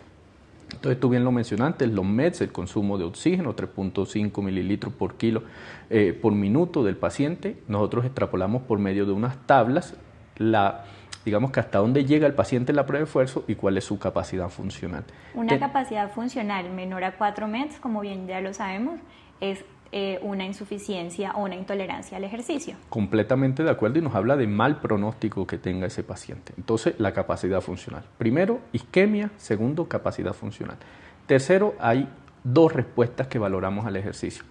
Entonces, 0.73 0.99
tú 0.99 1.11
bien 1.11 1.23
lo 1.23 1.31
mencionaste, 1.31 1.87
los 1.87 2.05
MEDS, 2.05 2.41
el 2.41 2.53
consumo 2.53 2.99
de 2.99 3.05
oxígeno, 3.05 3.55
3.5 3.55 4.43
mililitros 4.43 4.93
por 4.93 5.15
kilo 5.15 5.45
eh, 5.91 6.13
por 6.21 6.33
minuto 6.33 6.83
del 6.83 6.97
paciente. 6.97 7.57
Nosotros 7.69 8.05
extrapolamos 8.05 8.63
por 8.63 8.81
medio 8.81 9.07
de 9.07 9.13
unas 9.13 9.37
tablas 9.47 9.95
la, 10.39 10.85
digamos 11.25 11.51
que 11.51 11.61
hasta 11.61 11.79
dónde 11.79 12.05
llega 12.05 12.27
el 12.27 12.35
paciente 12.35 12.73
en 12.73 12.77
la 12.77 12.87
prueba 12.87 13.01
de 13.01 13.05
esfuerzo 13.05 13.45
y 13.47 13.55
cuál 13.55 13.77
es 13.77 13.85
su 13.85 13.99
capacidad 13.99 14.49
funcional. 14.49 15.05
Una 15.35 15.59
capacidad 15.59 16.11
funcional 16.11 16.71
menor 16.71 17.05
a 17.05 17.13
4 17.17 17.47
MEDs, 17.47 17.79
como 17.81 18.01
bien 18.01 18.27
ya 18.27 18.41
lo 18.41 18.55
sabemos, 18.55 19.01
es 19.41 19.65
eh, 19.93 20.21
una 20.23 20.45
insuficiencia 20.45 21.33
o 21.33 21.43
una 21.43 21.57
intolerancia 21.57 22.17
al 22.17 22.23
ejercicio. 22.23 22.77
Completamente 22.89 23.65
de 23.65 23.71
acuerdo 23.71 23.99
y 23.99 24.03
nos 24.03 24.15
habla 24.15 24.37
de 24.37 24.47
mal 24.47 24.81
pronóstico 24.81 25.49
que 25.49 25.59
tenga 25.59 25.89
ese 25.89 26.05
paciente. 26.05 26.53
Entonces, 26.57 26.95
la 26.99 27.13
capacidad 27.13 27.61
funcional. 27.61 28.05
Primero, 28.17 28.61
isquemia. 28.73 29.31
Segundo, 29.37 29.89
capacidad 29.89 30.33
funcional. 30.33 30.77
Tercero, 31.27 31.75
hay 31.81 32.09
dos 32.45 32.73
respuestas 32.73 33.27
que 33.27 33.41
valoramos 33.41 33.85
al 33.85 33.97
ejercicio. 33.97 34.45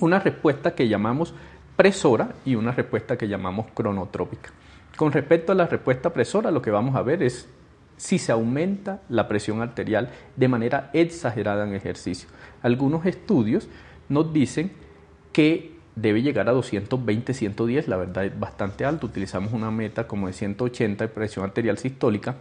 Una 0.00 0.18
respuesta 0.18 0.74
que 0.74 0.88
llamamos 0.88 1.34
presora 1.76 2.30
y 2.46 2.54
una 2.54 2.72
respuesta 2.72 3.18
que 3.18 3.28
llamamos 3.28 3.66
cronotrópica. 3.74 4.50
Con 4.96 5.10
respecto 5.12 5.52
a 5.52 5.54
la 5.54 5.66
respuesta 5.66 6.12
presora, 6.12 6.50
lo 6.50 6.62
que 6.62 6.70
vamos 6.70 6.94
a 6.94 7.02
ver 7.02 7.22
es 7.22 7.48
si 7.96 8.18
se 8.18 8.32
aumenta 8.32 9.00
la 9.08 9.28
presión 9.28 9.60
arterial 9.60 10.10
de 10.36 10.48
manera 10.48 10.90
exagerada 10.92 11.66
en 11.66 11.74
ejercicio. 11.74 12.28
Algunos 12.62 13.06
estudios 13.06 13.68
nos 14.08 14.32
dicen 14.32 14.72
que 15.32 15.74
debe 15.96 16.22
llegar 16.22 16.48
a 16.48 16.52
220, 16.52 17.34
110, 17.34 17.88
la 17.88 17.96
verdad 17.96 18.24
es 18.24 18.38
bastante 18.38 18.84
alto, 18.84 19.06
utilizamos 19.06 19.52
una 19.52 19.70
meta 19.70 20.06
como 20.06 20.26
de 20.26 20.32
180 20.32 21.04
de 21.04 21.08
presión 21.08 21.44
arterial 21.44 21.78
sistólica 21.78 22.36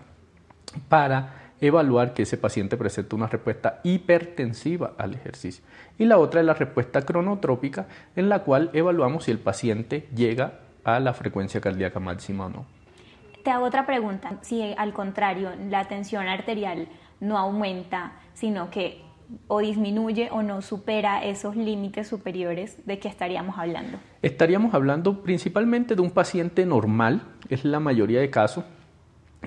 para 0.89 1.51
evaluar 1.61 2.13
que 2.13 2.23
ese 2.23 2.37
paciente 2.37 2.77
presenta 2.77 3.15
una 3.15 3.27
respuesta 3.27 3.79
hipertensiva 3.83 4.93
al 4.97 5.13
ejercicio. 5.13 5.63
Y 5.97 6.05
la 6.05 6.17
otra 6.17 6.41
es 6.41 6.45
la 6.45 6.55
respuesta 6.55 7.03
cronotrópica, 7.03 7.87
en 8.15 8.27
la 8.27 8.39
cual 8.39 8.69
evaluamos 8.73 9.25
si 9.25 9.31
el 9.31 9.39
paciente 9.39 10.07
llega 10.13 10.59
a 10.83 10.99
la 10.99 11.13
frecuencia 11.13 11.61
cardíaca 11.61 11.99
máxima 11.99 12.45
o 12.45 12.49
no. 12.49 12.65
Te 13.43 13.51
hago 13.51 13.65
otra 13.65 13.85
pregunta, 13.85 14.37
si 14.41 14.73
al 14.77 14.93
contrario 14.93 15.51
la 15.69 15.85
tensión 15.85 16.27
arterial 16.27 16.87
no 17.19 17.37
aumenta, 17.37 18.13
sino 18.33 18.69
que 18.69 19.01
o 19.47 19.59
disminuye 19.59 20.29
o 20.31 20.43
no 20.43 20.61
supera 20.61 21.23
esos 21.23 21.55
límites 21.55 22.07
superiores, 22.07 22.77
¿de 22.85 22.99
qué 22.99 23.07
estaríamos 23.07 23.57
hablando? 23.57 23.97
Estaríamos 24.21 24.73
hablando 24.73 25.23
principalmente 25.23 25.95
de 25.95 26.01
un 26.01 26.11
paciente 26.11 26.65
normal, 26.65 27.23
es 27.49 27.65
la 27.65 27.79
mayoría 27.79 28.19
de 28.19 28.29
casos. 28.29 28.63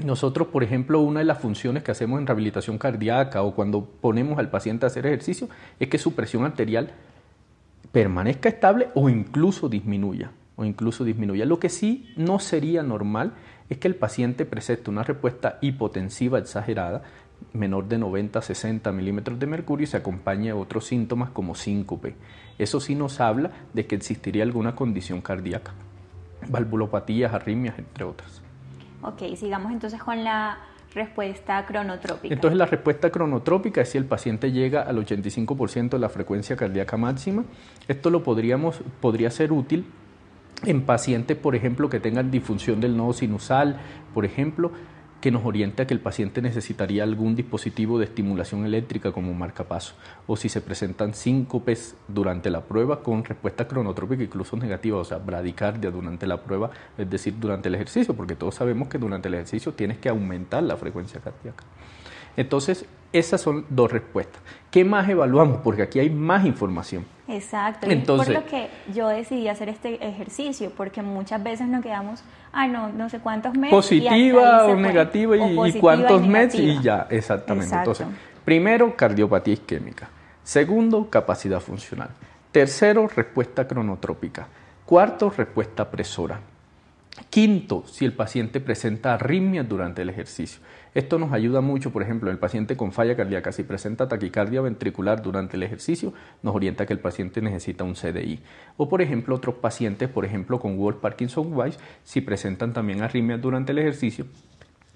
Nosotros, 0.05 0.49
por 0.49 0.63
ejemplo, 0.63 1.01
una 1.01 1.21
de 1.21 1.25
las 1.25 1.39
funciones 1.39 1.83
que 1.83 1.91
hacemos 1.91 2.21
en 2.21 2.27
rehabilitación 2.27 2.77
cardíaca 2.77 3.43
o 3.43 3.55
cuando 3.55 3.85
ponemos 3.85 4.39
al 4.39 4.51
paciente 4.51 4.85
a 4.85 4.89
hacer 4.89 5.07
ejercicio 5.07 5.49
es 5.81 5.89
que 5.89 5.99
su 5.99 6.15
presión 6.15 6.45
arterial 6.45 6.91
permanezca 7.93 8.49
estable 8.49 8.89
o 8.95 9.09
incluso 9.09 9.69
disminuya, 9.71 10.33
o 10.57 10.65
incluso 10.65 11.05
disminuya. 11.05 11.45
Lo 11.45 11.59
que 11.61 11.69
sí 11.69 12.13
no 12.17 12.39
sería 12.39 12.83
normal 12.83 13.35
es 13.69 13.79
que 13.79 13.89
el 13.89 13.95
paciente 13.95 14.45
presente 14.45 14.91
una 14.91 15.03
respuesta 15.03 15.59
hipotensiva 15.61 16.39
exagerada, 16.39 17.03
menor 17.53 17.87
de 17.89 17.99
90 17.99 18.39
a 18.39 18.43
60 18.43 18.91
milímetros 18.93 19.39
de 19.39 19.47
mercurio 19.47 19.85
y 19.85 19.87
se 19.87 19.99
acompaña 19.99 20.47
de 20.47 20.53
otros 20.53 20.87
síntomas 20.87 21.31
como 21.31 21.55
síncope. 21.55 22.15
Eso 22.59 22.81
sí 22.81 22.95
nos 22.95 23.21
habla 23.21 23.51
de 23.75 23.87
que 23.87 23.97
existiría 23.97 24.43
alguna 24.43 24.75
condición 24.75 25.21
cardíaca, 25.21 25.73
valvulopatías, 26.49 27.35
arritmias, 27.35 27.79
entre 27.79 28.05
otras. 28.05 28.41
Ok, 29.03 29.37
sigamos 29.37 29.73
entonces 29.73 30.03
con 30.03 30.25
la 30.25 30.59
respuesta 30.95 31.67
cronotrópica. 31.67 32.35
Entonces 32.35 32.57
la 32.57 32.65
respuesta 32.65 33.11
cronotrópica 33.11 33.83
es 33.83 33.91
si 33.91 33.99
el 33.99 34.07
paciente 34.07 34.51
llega 34.51 34.83
al 34.83 34.97
85% 34.97 35.91
de 35.91 35.99
la 35.99 36.09
frecuencia 36.09 36.57
cardíaca 36.57 36.97
máxima. 36.97 37.45
Esto 37.87 38.09
lo 38.09 38.23
podríamos, 38.23 38.81
podría 39.01 39.31
ser 39.31 39.53
útil 39.53 39.85
en 40.65 40.83
pacientes, 40.83 41.37
por 41.37 41.55
ejemplo, 41.55 41.91
que 41.91 42.01
tengan 42.01 42.31
disfunción 42.31 42.81
del 42.81 42.97
nodo 42.97 43.13
sinusal, 43.13 43.81
por 44.15 44.25
ejemplo, 44.25 44.73
que 45.21 45.31
nos 45.31 45.45
orienta 45.45 45.83
a 45.83 45.87
que 45.87 45.95
el 45.95 46.01
paciente 46.01 46.43
necesitaría 46.43 47.03
algún 47.03 47.35
dispositivo 47.35 47.99
de 47.99 48.05
estimulación 48.05 48.65
eléctrica 48.65 49.13
como 49.13 49.31
un 49.31 49.39
marcapaso, 49.39 49.95
o 50.27 50.37
si 50.37 50.49
se 50.49 50.61
presentan 50.61 51.15
síncopes 51.15 51.97
durante 52.07 52.51
la 52.51 52.63
prueba 52.63 53.03
con 53.03 53.25
respuesta 53.25 53.67
cronotrópica 53.67 54.23
incluso 54.23 54.57
negativa, 54.57 54.99
o 54.99 55.05
sea, 55.05 55.19
bradicardia 55.19 55.91
durante 55.91 56.27
la 56.27 56.43
prueba, 56.43 56.71
es 56.99 57.09
decir, 57.09 57.35
durante 57.41 57.69
el 57.69 57.75
ejercicio, 57.75 58.15
porque 58.15 58.37
todos 58.37 58.55
sabemos 58.55 58.89
que 58.89 58.99
durante 58.99 59.29
el 59.29 59.35
ejercicio 59.35 59.73
tienes 59.73 59.99
que 59.99 60.09
aumentar 60.09 60.63
la 60.63 60.77
frecuencia 60.77 61.21
cardíaca. 61.21 61.65
Entonces, 62.37 62.87
esas 63.13 63.41
son 63.41 63.65
dos 63.69 63.91
respuestas. 63.91 64.41
¿Qué 64.71 64.85
más 64.85 65.09
evaluamos? 65.09 65.61
Porque 65.63 65.83
aquí 65.83 65.99
hay 65.99 66.11
más 66.11 66.45
información. 66.45 67.07
Exacto. 67.29 67.89
Entonces, 67.91 68.35
por 68.35 68.45
lo 68.45 68.51
que 68.51 68.69
yo 68.93 69.09
decidí 69.09 69.49
hacer 69.49 69.69
este 69.69 70.07
ejercicio, 70.07 70.71
porque 70.77 71.03
muchas 71.03 71.43
veces 71.43 71.67
nos 71.67 71.83
quedamos, 71.83 72.23
ah, 72.53 72.69
no, 72.69 72.91
no 72.91 73.09
sé 73.09 73.19
cuántos 73.21 73.55
meses. 73.55 73.75
Positiva 73.75 74.67
o 74.67 74.77
negativa 74.77 75.37
y, 75.37 75.73
cuántos 75.81 76.27
meses 76.27 76.61
y 76.61 76.81
ya, 76.83 77.07
exactamente. 77.11 77.75
Entonces, 77.75 78.07
primero, 78.45 78.95
cardiopatía 78.95 79.55
isquémica. 79.55 80.09
Segundo, 80.45 81.11
capacidad 81.11 81.61
funcional. 81.61 82.11
Tercero, 82.53 83.09
respuesta 83.09 83.67
cronotrópica. 83.67 84.47
Cuarto, 84.85 85.31
respuesta 85.31 85.91
presora. 85.91 86.39
Quinto, 87.31 87.85
si 87.87 88.05
el 88.05 88.13
paciente 88.13 88.61
presenta 88.61 89.15
arritmias 89.15 89.69
durante 89.69 90.03
el 90.03 90.11
ejercicio. 90.11 90.61
Esto 90.97 91.19
nos 91.19 91.31
ayuda 91.35 91.61
mucho, 91.61 91.93
por 91.93 92.03
ejemplo, 92.03 92.31
el 92.31 92.39
paciente 92.39 92.75
con 92.75 92.91
falla 92.91 93.15
cardíaca, 93.15 93.53
si 93.53 93.65
presenta 93.65 94.09
taquicardia 94.09 94.63
ventricular 94.63 95.21
durante 95.21 95.59
el 95.59 95.63
ejercicio, 95.63 96.15
nos 96.43 96.55
orienta 96.55 96.87
que 96.87 96.95
el 96.95 97.01
paciente 97.01 97.43
necesita 97.43 97.85
un 97.85 97.93
CDI. 97.93 98.41
O, 98.79 98.89
por 98.89 99.03
ejemplo, 99.03 99.35
otros 99.35 99.57
pacientes, 99.57 100.09
por 100.09 100.25
ejemplo, 100.25 100.59
con 100.59 100.79
Wolf 100.79 100.97
Parkinson 100.97 101.53
Weiss, 101.53 101.79
si 102.03 102.23
presentan 102.23 102.73
también 102.73 103.03
arritmias 103.03 103.43
durante 103.43 103.73
el 103.73 103.79
ejercicio, 103.81 104.25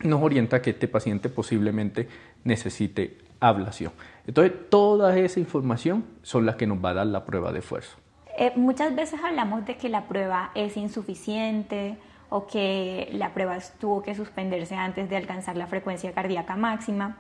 nos 0.02 0.23
orienta 0.23 0.62
que 0.62 0.71
este 0.71 0.88
paciente 0.88 1.28
posiblemente 1.28 2.09
necesite 2.45 3.19
ablación. 3.38 3.92
Entonces, 4.26 4.54
toda 4.71 5.19
esa 5.19 5.38
información 5.38 6.07
son 6.23 6.47
las 6.47 6.57
que 6.57 6.66
nos 6.66 6.83
va 6.83 6.92
a 6.92 6.95
dar 6.95 7.09
la 7.09 7.26
prueba 7.26 7.52
de 7.52 7.59
esfuerzo. 7.59 7.99
Eh, 8.38 8.54
muchas 8.57 8.97
veces 8.97 9.21
hablamos 9.23 9.66
de 9.66 9.76
que 9.76 9.90
la 9.90 10.09
prueba 10.09 10.50
es 10.54 10.78
insuficiente, 10.78 11.99
o 12.30 12.46
que 12.46 13.08
la 13.12 13.34
prueba 13.34 13.58
tuvo 13.78 14.02
que 14.02 14.14
suspenderse 14.14 14.76
antes 14.76 15.10
de 15.10 15.16
alcanzar 15.16 15.56
la 15.56 15.66
frecuencia 15.66 16.12
cardíaca 16.12 16.56
máxima. 16.56 17.18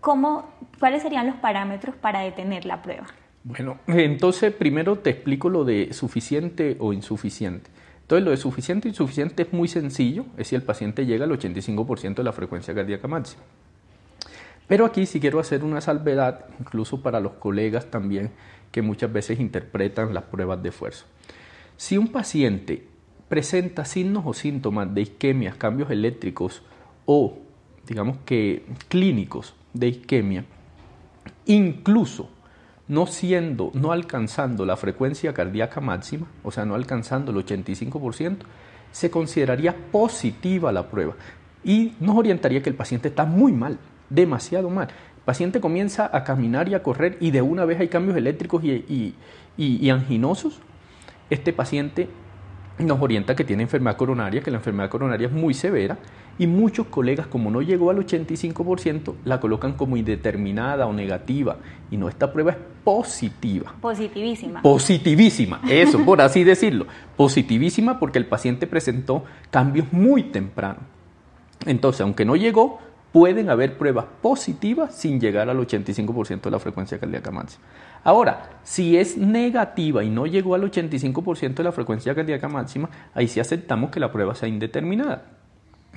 ¿Cómo, 0.00 0.50
¿Cuáles 0.78 1.02
serían 1.02 1.26
los 1.26 1.36
parámetros 1.36 1.94
para 1.96 2.20
detener 2.20 2.66
la 2.66 2.82
prueba? 2.82 3.06
Bueno, 3.44 3.78
entonces 3.86 4.52
primero 4.52 4.98
te 4.98 5.10
explico 5.10 5.48
lo 5.48 5.64
de 5.64 5.92
suficiente 5.92 6.76
o 6.80 6.92
insuficiente. 6.92 7.70
Entonces 8.02 8.24
lo 8.24 8.30
de 8.30 8.36
suficiente 8.36 8.88
o 8.88 8.90
insuficiente 8.90 9.42
es 9.42 9.52
muy 9.52 9.68
sencillo, 9.68 10.24
es 10.36 10.48
si 10.48 10.54
el 10.54 10.62
paciente 10.62 11.06
llega 11.06 11.24
al 11.24 11.30
85% 11.30 12.14
de 12.16 12.24
la 12.24 12.32
frecuencia 12.32 12.74
cardíaca 12.74 13.06
máxima. 13.06 13.42
Pero 14.66 14.84
aquí 14.84 15.06
sí 15.06 15.20
quiero 15.20 15.40
hacer 15.40 15.64
una 15.64 15.80
salvedad, 15.80 16.46
incluso 16.60 17.02
para 17.02 17.20
los 17.20 17.32
colegas 17.34 17.86
también, 17.86 18.30
que 18.72 18.82
muchas 18.82 19.12
veces 19.12 19.40
interpretan 19.40 20.12
las 20.12 20.24
pruebas 20.24 20.62
de 20.62 20.68
esfuerzo. 20.70 21.06
Si 21.76 21.96
un 21.96 22.08
paciente 22.08 22.86
presenta 23.28 23.84
signos 23.84 24.24
o 24.26 24.32
síntomas 24.32 24.92
de 24.94 25.02
isquemia, 25.02 25.54
cambios 25.58 25.90
eléctricos 25.90 26.62
o, 27.04 27.38
digamos 27.86 28.18
que, 28.24 28.64
clínicos 28.88 29.54
de 29.72 29.88
isquemia, 29.88 30.44
incluso 31.46 32.30
no 32.88 33.06
siendo, 33.06 33.70
no 33.74 33.92
alcanzando 33.92 34.64
la 34.64 34.76
frecuencia 34.76 35.34
cardíaca 35.34 35.80
máxima, 35.80 36.26
o 36.42 36.50
sea, 36.50 36.64
no 36.64 36.74
alcanzando 36.74 37.30
el 37.30 37.44
85%, 37.44 38.38
se 38.90 39.10
consideraría 39.10 39.76
positiva 39.92 40.72
la 40.72 40.88
prueba 40.88 41.14
y 41.62 41.92
nos 42.00 42.16
orientaría 42.16 42.62
que 42.62 42.70
el 42.70 42.76
paciente 42.76 43.08
está 43.08 43.26
muy 43.26 43.52
mal, 43.52 43.78
demasiado 44.08 44.70
mal. 44.70 44.88
El 44.88 45.22
paciente 45.24 45.60
comienza 45.60 46.08
a 46.10 46.24
caminar 46.24 46.70
y 46.70 46.74
a 46.74 46.82
correr 46.82 47.18
y 47.20 47.30
de 47.30 47.42
una 47.42 47.66
vez 47.66 47.78
hay 47.80 47.88
cambios 47.88 48.16
eléctricos 48.16 48.64
y, 48.64 49.14
y 49.58 49.90
anginosos. 49.90 50.60
Este 51.28 51.52
paciente 51.52 52.08
nos 52.84 53.00
orienta 53.00 53.34
que 53.34 53.44
tiene 53.44 53.64
enfermedad 53.64 53.96
coronaria, 53.96 54.40
que 54.40 54.50
la 54.50 54.58
enfermedad 54.58 54.88
coronaria 54.88 55.26
es 55.26 55.32
muy 55.32 55.54
severa 55.54 55.98
y 56.38 56.46
muchos 56.46 56.86
colegas, 56.86 57.26
como 57.26 57.50
no 57.50 57.60
llegó 57.62 57.90
al 57.90 57.98
85%, 57.98 59.14
la 59.24 59.40
colocan 59.40 59.72
como 59.72 59.96
indeterminada 59.96 60.86
o 60.86 60.92
negativa 60.92 61.56
y 61.90 61.96
no, 61.96 62.08
esta 62.08 62.32
prueba 62.32 62.52
es 62.52 62.58
positiva. 62.84 63.74
Positivísima. 63.80 64.62
Positivísima, 64.62 65.60
eso, 65.68 66.04
por 66.04 66.20
así 66.20 66.44
decirlo. 66.44 66.86
Positivísima 67.16 67.98
porque 67.98 68.18
el 68.18 68.26
paciente 68.26 68.66
presentó 68.66 69.24
cambios 69.50 69.92
muy 69.92 70.24
temprano. 70.24 70.78
Entonces, 71.66 72.02
aunque 72.02 72.24
no 72.24 72.36
llegó, 72.36 72.78
pueden 73.12 73.50
haber 73.50 73.76
pruebas 73.76 74.06
positivas 74.22 74.94
sin 74.94 75.20
llegar 75.20 75.48
al 75.48 75.58
85% 75.58 76.42
de 76.42 76.50
la 76.50 76.58
frecuencia 76.58 76.98
cardíaca 76.98 77.30
máxima. 77.30 77.64
Ahora, 78.04 78.60
si 78.62 78.96
es 78.96 79.16
negativa 79.16 80.04
y 80.04 80.10
no 80.10 80.26
llegó 80.26 80.54
al 80.54 80.62
85% 80.70 81.54
de 81.54 81.64
la 81.64 81.72
frecuencia 81.72 82.14
cardíaca 82.14 82.48
máxima, 82.48 82.90
ahí 83.14 83.28
sí 83.28 83.40
aceptamos 83.40 83.90
que 83.90 84.00
la 84.00 84.12
prueba 84.12 84.34
sea 84.34 84.48
indeterminada. 84.48 85.32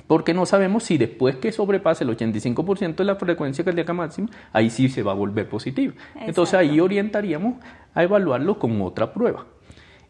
porque 0.06 0.34
no 0.34 0.44
sabemos 0.44 0.84
si 0.84 0.98
después 0.98 1.36
que 1.36 1.52
sobrepase 1.52 2.04
el 2.04 2.10
85% 2.10 2.96
de 2.96 3.04
la 3.04 3.16
frecuencia 3.16 3.64
cardíaca 3.64 3.94
máxima, 3.94 4.28
ahí 4.52 4.68
sí 4.68 4.88
se 4.88 5.02
va 5.02 5.12
a 5.12 5.14
volver 5.14 5.48
positivo. 5.48 5.94
Entonces 6.20 6.54
ahí 6.54 6.80
orientaríamos 6.80 7.54
a 7.94 8.02
evaluarlo 8.02 8.58
con 8.58 8.82
otra 8.82 9.12
prueba. 9.14 9.46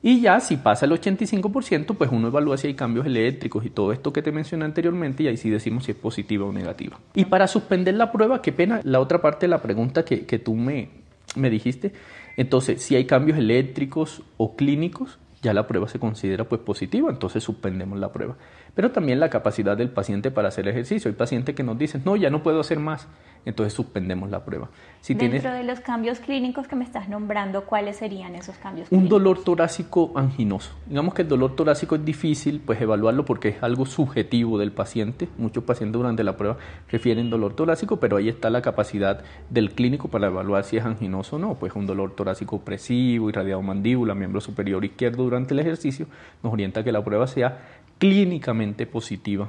Y 0.04 0.20
ya 0.20 0.40
si 0.40 0.56
pasa 0.56 0.86
el 0.86 0.92
85%, 0.92 1.94
pues 1.96 2.10
uno 2.10 2.26
evalúa 2.26 2.56
si 2.56 2.66
hay 2.66 2.74
cambios 2.74 3.06
eléctricos 3.06 3.64
y 3.64 3.70
todo 3.70 3.92
esto 3.92 4.12
que 4.12 4.20
te 4.20 4.32
mencioné 4.32 4.64
anteriormente 4.64 5.22
y 5.22 5.28
ahí 5.28 5.36
sí 5.36 5.48
decimos 5.48 5.84
si 5.84 5.92
es 5.92 5.96
positiva 5.96 6.44
o 6.44 6.52
negativa. 6.52 6.98
Y 7.14 7.26
para 7.26 7.46
suspender 7.46 7.94
la 7.94 8.10
prueba, 8.10 8.42
qué 8.42 8.50
pena, 8.50 8.80
la 8.82 8.98
otra 8.98 9.22
parte 9.22 9.46
de 9.46 9.50
la 9.50 9.62
pregunta 9.62 10.04
que, 10.04 10.26
que 10.26 10.40
tú 10.40 10.56
me, 10.56 11.01
me 11.36 11.50
dijiste, 11.50 11.92
entonces 12.36 12.82
si 12.82 12.96
hay 12.96 13.06
cambios 13.06 13.38
eléctricos 13.38 14.22
o 14.36 14.56
clínicos, 14.56 15.18
ya 15.42 15.52
la 15.52 15.66
prueba 15.66 15.88
se 15.88 15.98
considera 15.98 16.48
pues 16.48 16.60
positiva, 16.60 17.10
entonces 17.10 17.42
suspendemos 17.42 17.98
la 17.98 18.12
prueba. 18.12 18.36
Pero 18.74 18.90
también 18.90 19.20
la 19.20 19.28
capacidad 19.30 19.76
del 19.76 19.90
paciente 19.90 20.30
para 20.30 20.48
hacer 20.48 20.66
ejercicio. 20.68 21.10
Hay 21.10 21.14
pacientes 21.14 21.54
que 21.54 21.62
nos 21.62 21.78
dicen, 21.78 22.02
no, 22.04 22.16
ya 22.16 22.30
no 22.30 22.42
puedo 22.42 22.60
hacer 22.60 22.78
más 22.78 23.06
entonces 23.44 23.72
suspendemos 23.72 24.30
la 24.30 24.44
prueba. 24.44 24.68
Si 25.00 25.14
Dentro 25.14 25.52
de 25.52 25.64
los 25.64 25.80
cambios 25.80 26.20
clínicos 26.20 26.68
que 26.68 26.76
me 26.76 26.84
estás 26.84 27.08
nombrando, 27.08 27.64
¿cuáles 27.64 27.96
serían 27.96 28.34
esos 28.34 28.56
cambios 28.56 28.88
clínicos? 28.88 29.04
Un 29.04 29.08
dolor 29.08 29.42
torácico 29.42 30.12
anginoso. 30.14 30.72
Digamos 30.86 31.14
que 31.14 31.22
el 31.22 31.28
dolor 31.28 31.56
torácico 31.56 31.96
es 31.96 32.04
difícil 32.04 32.62
pues 32.64 32.80
evaluarlo 32.80 33.24
porque 33.24 33.48
es 33.48 33.62
algo 33.62 33.84
subjetivo 33.84 34.58
del 34.58 34.70
paciente. 34.70 35.28
Muchos 35.38 35.64
pacientes 35.64 35.94
durante 35.94 36.22
la 36.22 36.36
prueba 36.36 36.56
refieren 36.88 37.30
dolor 37.30 37.54
torácico, 37.54 37.98
pero 37.98 38.16
ahí 38.16 38.28
está 38.28 38.48
la 38.50 38.62
capacidad 38.62 39.22
del 39.50 39.72
clínico 39.72 40.08
para 40.08 40.28
evaluar 40.28 40.62
si 40.62 40.76
es 40.76 40.84
anginoso 40.84 41.36
o 41.36 41.38
no. 41.38 41.54
Pues 41.54 41.74
un 41.74 41.86
dolor 41.86 42.14
torácico 42.14 42.56
opresivo, 42.56 43.28
irradiado 43.28 43.60
mandíbula, 43.62 44.14
miembro 44.14 44.40
superior 44.40 44.84
izquierdo 44.84 45.24
durante 45.24 45.54
el 45.54 45.60
ejercicio, 45.60 46.06
nos 46.44 46.52
orienta 46.52 46.80
a 46.80 46.84
que 46.84 46.92
la 46.92 47.02
prueba 47.02 47.26
sea 47.26 47.81
clínicamente 48.02 48.84
positiva, 48.84 49.48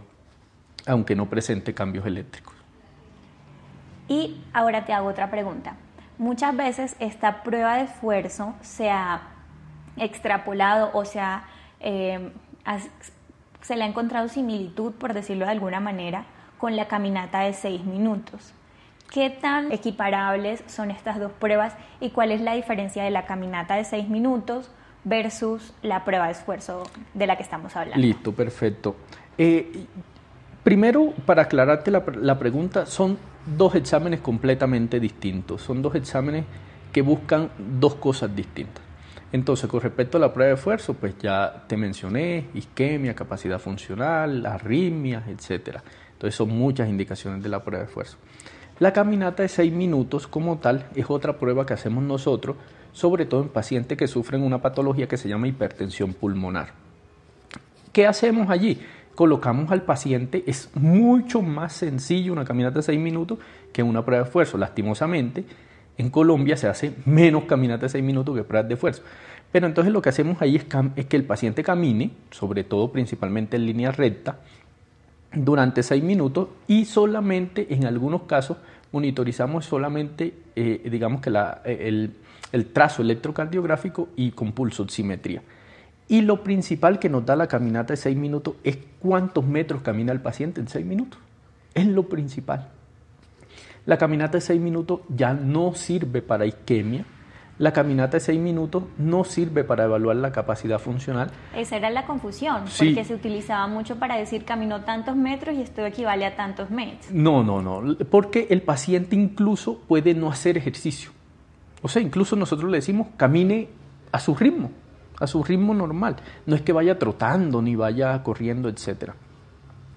aunque 0.86 1.16
no 1.16 1.28
presente 1.28 1.74
cambios 1.74 2.06
eléctricos. 2.06 2.54
Y 4.08 4.44
ahora 4.54 4.86
te 4.86 4.94
hago 4.94 5.08
otra 5.08 5.32
pregunta. 5.32 5.76
Muchas 6.20 6.56
veces 6.56 6.96
esta 7.00 7.42
prueba 7.42 7.78
de 7.78 7.86
esfuerzo 7.86 8.54
se 8.62 8.92
ha 8.92 9.24
extrapolado 9.98 10.92
o 10.94 11.04
sea, 11.04 11.46
eh, 11.80 12.32
se 13.62 13.76
le 13.76 13.86
ha 13.86 13.88
encontrado 13.88 14.28
similitud, 14.28 14.92
por 14.92 15.16
decirlo 15.16 15.46
de 15.46 15.52
alguna 15.52 15.80
manera, 15.80 16.26
con 16.60 16.76
la 16.76 16.88
caminata 16.88 17.40
de 17.40 17.54
seis 17.54 17.84
minutos. 17.84 18.54
¿Qué 19.10 19.32
tan 19.32 19.72
equiparables 19.72 20.64
son 20.68 20.92
estas 20.92 21.20
dos 21.20 21.32
pruebas 21.32 21.76
y 22.00 22.12
cuál 22.12 22.32
es 22.32 22.40
la 22.40 22.54
diferencia 22.54 23.04
de 23.04 23.10
la 23.10 23.26
caminata 23.26 23.78
de 23.78 23.84
seis 23.84 24.08
minutos 24.10 24.70
versus 25.04 25.74
la 25.82 26.06
prueba 26.06 26.26
de 26.26 26.32
esfuerzo 26.34 26.84
de 27.14 27.28
la 27.28 27.36
que 27.36 27.44
estamos 27.44 27.76
hablando? 27.76 28.02
Listo, 28.02 28.32
perfecto. 28.34 28.96
Eh, 29.38 29.86
primero, 30.64 31.14
para 31.26 31.44
aclararte 31.44 31.92
la, 31.92 32.04
la 32.22 32.38
pregunta, 32.40 32.86
son 32.86 33.18
dos 33.46 33.76
exámenes 33.76 34.22
completamente 34.22 35.00
distintos. 35.00 35.62
Son 35.62 35.82
dos 35.82 35.96
exámenes 35.96 36.46
que 36.92 37.02
buscan 37.02 37.50
dos 37.80 37.96
cosas 37.96 38.36
distintas. 38.36 38.84
Entonces, 39.32 39.68
con 39.68 39.82
respecto 39.82 40.18
a 40.18 40.22
la 40.22 40.32
prueba 40.32 40.50
de 40.50 40.56
esfuerzo, 40.56 40.94
pues 40.94 41.18
ya 41.18 41.64
te 41.68 41.76
mencioné, 41.76 42.46
isquemia, 42.54 43.16
capacidad 43.16 43.58
funcional, 43.58 44.46
arritmias, 44.46 45.28
etc. 45.28 45.80
Entonces, 46.14 46.36
son 46.36 46.50
muchas 46.50 46.88
indicaciones 46.88 47.42
de 47.42 47.50
la 47.50 47.64
prueba 47.64 47.84
de 47.84 47.88
esfuerzo. 47.88 48.18
La 48.78 48.94
caminata 48.94 49.42
de 49.42 49.50
6 49.50 49.74
minutos 49.74 50.28
como 50.28 50.60
tal 50.60 50.86
es 50.96 51.06
otra 51.10 51.40
prueba 51.40 51.66
que 51.66 51.74
hacemos 51.74 52.04
nosotros, 52.04 52.58
sobre 52.94 53.26
todo 53.26 53.42
en 53.42 53.50
pacientes 53.50 53.98
que 53.98 54.08
sufren 54.08 54.42
una 54.42 54.62
patología 54.62 55.08
que 55.08 55.18
se 55.18 55.28
llama 55.28 55.48
hipertensión 55.48 56.14
pulmonar. 56.14 56.72
¿Qué 57.92 58.08
hacemos 58.08 58.50
allí? 58.50 58.80
colocamos 59.16 59.72
al 59.72 59.84
paciente, 59.84 60.44
es 60.48 60.70
mucho 60.76 61.42
más 61.42 61.74
sencillo 61.74 62.34
una 62.34 62.46
caminata 62.46 62.80
de 62.80 62.84
6 62.84 63.00
minutos 63.00 63.40
que 63.72 63.84
una 63.84 64.04
prueba 64.04 64.24
de 64.24 64.28
esfuerzo. 64.28 64.58
Lastimosamente, 64.58 65.46
en 65.98 66.10
Colombia 66.10 66.58
se 66.58 66.68
hace 66.68 66.94
menos 67.06 67.44
caminata 67.46 67.84
de 67.84 67.90
6 67.90 68.04
minutos 68.04 68.36
que 68.36 68.44
pruebas 68.44 68.68
de 68.68 68.74
esfuerzo. 68.76 69.04
Pero 69.52 69.68
entonces 69.68 69.94
lo 69.94 70.02
que 70.02 70.10
hacemos 70.10 70.42
ahí 70.42 70.56
es, 70.56 70.66
que 71.06 71.16
el 71.16 71.26
paciente 71.26 71.64
camine, 71.64 72.12
sobre 72.32 72.64
todo 72.64 72.92
principalmente 72.92 73.56
en 73.56 73.66
línea 73.68 73.92
recta, 73.92 74.40
durante 75.32 75.84
6 75.84 76.04
minutos 76.04 76.50
y 76.68 76.86
solamente 76.86 77.68
en 77.74 77.86
algunos 77.86 78.24
casos 78.24 78.58
monitorizamos 78.92 79.66
solamente, 79.66 80.34
eh, 80.56 80.88
digamos 80.92 81.22
que 81.22 81.30
la, 81.30 81.62
el, 81.66 82.14
el 82.54 82.68
trazo 82.68 83.02
electrocardiográfico 83.02 84.08
y 84.16 84.32
con 84.32 84.54
pulso 84.54 84.84
oximetría. 84.84 85.42
Y 86.08 86.22
lo 86.22 86.44
principal 86.44 87.00
que 87.00 87.10
nos 87.10 87.26
da 87.26 87.36
la 87.36 87.48
caminata 87.48 87.94
de 87.94 87.98
6 87.98 88.16
minutos 88.16 88.56
es 88.64 88.78
cuántos 89.00 89.46
metros 89.46 89.82
camina 89.82 90.14
el 90.14 90.22
paciente 90.22 90.62
en 90.62 90.68
6 90.68 90.86
minutos. 90.86 91.20
Es 91.74 91.88
lo 91.88 92.04
principal. 92.08 92.70
La 93.86 93.98
caminata 93.98 94.38
de 94.38 94.42
6 94.42 94.62
minutos 94.62 95.02
ya 95.10 95.34
no 95.34 95.74
sirve 95.74 96.22
para 96.22 96.46
isquemia. 96.46 97.06
La 97.58 97.74
caminata 97.74 98.18
de 98.18 98.22
6 98.22 98.40
minutos 98.40 98.84
no 98.98 99.24
sirve 99.24 99.64
para 99.64 99.86
evaluar 99.86 100.18
la 100.18 100.32
capacidad 100.32 100.80
funcional. 100.80 101.32
Esa 101.56 101.78
era 101.78 101.90
la 101.90 102.06
confusión, 102.06 102.66
porque 102.78 103.04
se 103.04 103.14
utilizaba 103.14 103.66
mucho 103.68 103.98
para 103.98 104.16
decir 104.18 104.46
caminó 104.46 104.82
tantos 104.82 105.16
metros 105.16 105.56
y 105.56 105.62
esto 105.62 105.86
equivale 105.86 106.26
a 106.26 106.36
tantos 106.36 106.70
metros. 106.70 107.12
No, 107.12 107.44
no, 107.44 107.62
no, 107.62 107.96
porque 108.10 108.48
el 108.50 108.62
paciente 108.62 109.16
incluso 109.16 109.80
puede 109.88 110.14
no 110.14 110.30
hacer 110.30 110.58
ejercicio. 110.58 111.12
O 111.84 111.88
sea, 111.88 112.02
incluso 112.02 112.36
nosotros 112.36 112.72
le 112.72 112.78
decimos 112.78 113.10
camine 113.18 113.70
a 114.12 114.20
su 114.20 114.34
ritmo 114.34 114.72
a 115.20 115.28
su 115.28 115.44
ritmo 115.44 115.74
normal. 115.74 116.18
No 116.46 116.56
es 116.56 116.62
que 116.62 116.74
vaya 116.74 117.00
trotando 117.00 117.62
ni 117.62 117.76
vaya 117.76 118.22
corriendo, 118.24 118.70
etc. 118.70 119.12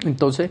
Entonces, 0.01 0.51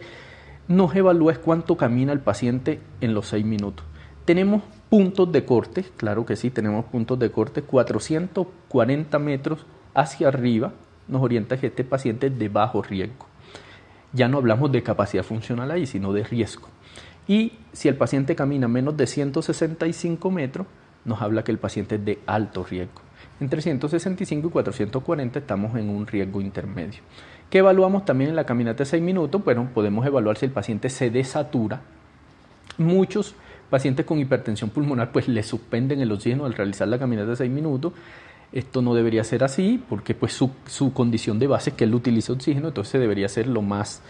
nos 0.68 0.96
evalúa 0.96 1.36
cuánto 1.36 1.78
camina 1.78 2.12
el 2.12 2.20
paciente 2.20 2.82
en 3.02 3.14
los 3.14 3.28
seis 3.28 3.46
minutos. 3.46 3.86
Tenemos 4.26 4.64
puntos 4.90 5.32
de 5.32 5.46
corte, 5.46 5.86
claro 5.98 6.26
que 6.26 6.36
sí, 6.36 6.50
tenemos 6.50 6.86
puntos 6.86 7.20
de 7.20 7.32
corte, 7.32 7.62
440 7.62 9.20
metros 9.20 9.66
hacia 9.94 10.28
arriba 10.28 10.74
nos 11.08 11.22
orienta 11.22 11.58
que 11.58 11.68
este 11.68 11.84
paciente 11.84 12.28
es 12.28 12.40
de 12.40 12.50
bajo 12.50 12.82
riesgo. 12.82 13.28
Ya 14.12 14.28
no 14.28 14.40
hablamos 14.40 14.72
de 14.72 14.82
capacidad 14.82 15.24
funcional 15.24 15.70
ahí, 15.70 15.86
sino 15.86 16.12
de 16.14 16.24
riesgo. 16.24 16.68
Y 17.28 17.54
si 17.74 17.88
el 17.88 17.96
paciente 17.96 18.36
camina 18.36 18.68
menos 18.68 18.98
de 18.98 19.06
165 19.06 20.32
metros, 20.32 20.66
nos 21.06 21.22
habla 21.22 21.44
que 21.44 21.52
el 21.52 21.60
paciente 21.60 21.96
es 21.96 22.06
de 22.06 22.20
alto 22.26 22.64
riesgo. 22.64 23.02
Entre 23.40 23.62
165 23.62 24.48
y 24.48 24.52
440 24.52 25.40
estamos 25.40 25.78
en 25.78 25.90
un 25.90 26.08
riesgo 26.08 26.42
intermedio. 26.42 27.02
¿Qué 27.50 27.60
evaluamos 27.60 28.06
también 28.06 28.32
en 28.32 28.36
la 28.36 28.46
caminata 28.46 28.80
de 28.80 28.86
6 28.86 29.04
minutos? 29.04 29.44
Bueno, 29.44 29.70
podemos 29.74 30.06
evaluar 30.06 30.38
si 30.38 30.46
el 30.46 30.52
paciente 30.52 30.90
se 30.90 31.10
desatura. 31.10 31.82
Muchos 32.78 33.36
pacientes 33.70 34.06
con 34.06 34.20
hipertensión 34.20 34.70
pulmonar 34.70 35.12
pues 35.12 35.28
le 35.28 35.44
suspenden 35.44 36.02
el 36.02 36.12
oxígeno 36.12 36.46
al 36.46 36.54
realizar 36.54 36.88
la 36.88 36.98
caminata 36.98 37.32
de 37.32 37.36
6 37.36 37.52
minutos. 37.52 37.94
Esto 38.52 38.82
no 38.82 38.96
debería 38.96 39.24
ser 39.24 39.44
así 39.44 39.84
porque 39.90 40.16
pues 40.16 40.34
su, 40.34 40.52
su 40.66 40.94
condición 40.94 41.38
de 41.38 41.48
base 41.48 41.72
es 41.72 41.76
que 41.76 41.84
él 41.84 41.94
utiliza 41.94 42.32
oxígeno, 42.32 42.70
entonces 42.70 43.02
debería 43.02 43.28
ser 43.28 43.48
lo 43.48 43.62
más 43.62 44.02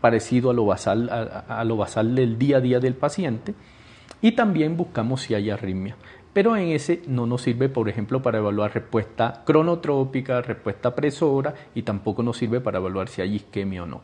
parecido 0.00 0.50
a 0.50 0.54
lo 0.54 0.66
basal, 0.66 1.08
a 1.10 1.64
lo 1.64 1.76
basal 1.76 2.14
del 2.14 2.38
día 2.38 2.58
a 2.58 2.60
día 2.60 2.80
del 2.80 2.94
paciente. 2.94 3.54
Y 4.20 4.32
también 4.32 4.76
buscamos 4.76 5.22
si 5.22 5.34
hay 5.34 5.50
arritmia 5.50 5.96
pero 6.32 6.56
en 6.56 6.68
ese 6.68 7.02
no 7.06 7.26
nos 7.26 7.42
sirve, 7.42 7.68
por 7.68 7.88
ejemplo, 7.88 8.22
para 8.22 8.38
evaluar 8.38 8.72
respuesta 8.72 9.42
cronotrópica, 9.44 10.40
respuesta 10.40 10.94
presora 10.94 11.54
y 11.74 11.82
tampoco 11.82 12.22
nos 12.22 12.38
sirve 12.38 12.60
para 12.60 12.78
evaluar 12.78 13.08
si 13.08 13.20
hay 13.20 13.36
isquemia 13.36 13.82
o 13.82 13.86
no, 13.86 14.00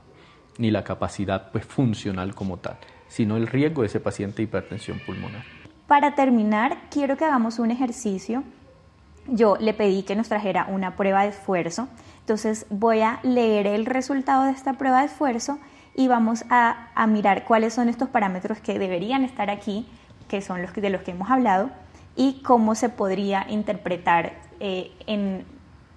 ni 0.58 0.70
la 0.70 0.84
capacidad 0.84 1.50
pues, 1.50 1.64
funcional 1.64 2.34
como 2.34 2.58
tal, 2.58 2.76
sino 3.08 3.36
el 3.36 3.46
riesgo 3.46 3.82
de 3.82 3.86
ese 3.86 4.00
paciente 4.00 4.38
de 4.38 4.42
hipertensión 4.44 5.00
pulmonar. 5.06 5.44
Para 5.86 6.14
terminar, 6.14 6.76
quiero 6.90 7.16
que 7.16 7.24
hagamos 7.24 7.58
un 7.58 7.70
ejercicio. 7.70 8.44
Yo 9.26 9.56
le 9.58 9.72
pedí 9.72 10.02
que 10.02 10.16
nos 10.16 10.28
trajera 10.28 10.66
una 10.68 10.96
prueba 10.96 11.22
de 11.22 11.28
esfuerzo, 11.28 11.88
entonces 12.20 12.66
voy 12.68 13.00
a 13.00 13.20
leer 13.22 13.66
el 13.66 13.86
resultado 13.86 14.44
de 14.44 14.52
esta 14.52 14.74
prueba 14.74 15.00
de 15.00 15.06
esfuerzo 15.06 15.58
y 15.94 16.08
vamos 16.08 16.44
a, 16.50 16.88
a 16.94 17.06
mirar 17.06 17.44
cuáles 17.44 17.74
son 17.74 17.88
estos 17.88 18.08
parámetros 18.08 18.58
que 18.58 18.78
deberían 18.78 19.24
estar 19.24 19.50
aquí, 19.50 19.86
que 20.28 20.40
son 20.42 20.62
los 20.62 20.74
de 20.74 20.90
los 20.90 21.02
que 21.02 21.10
hemos 21.10 21.30
hablado 21.30 21.70
y 22.18 22.42
cómo 22.42 22.74
se 22.74 22.88
podría 22.88 23.46
interpretar 23.48 24.32
eh, 24.58 24.90
en 25.06 25.44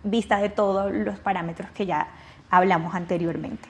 vista 0.04 0.38
de 0.38 0.50
todos 0.50 0.94
los 0.94 1.20
parámetros 1.20 1.72
que 1.72 1.88
ya 1.88 2.10
hablamos 2.52 2.94
anteriormente. 2.94 3.68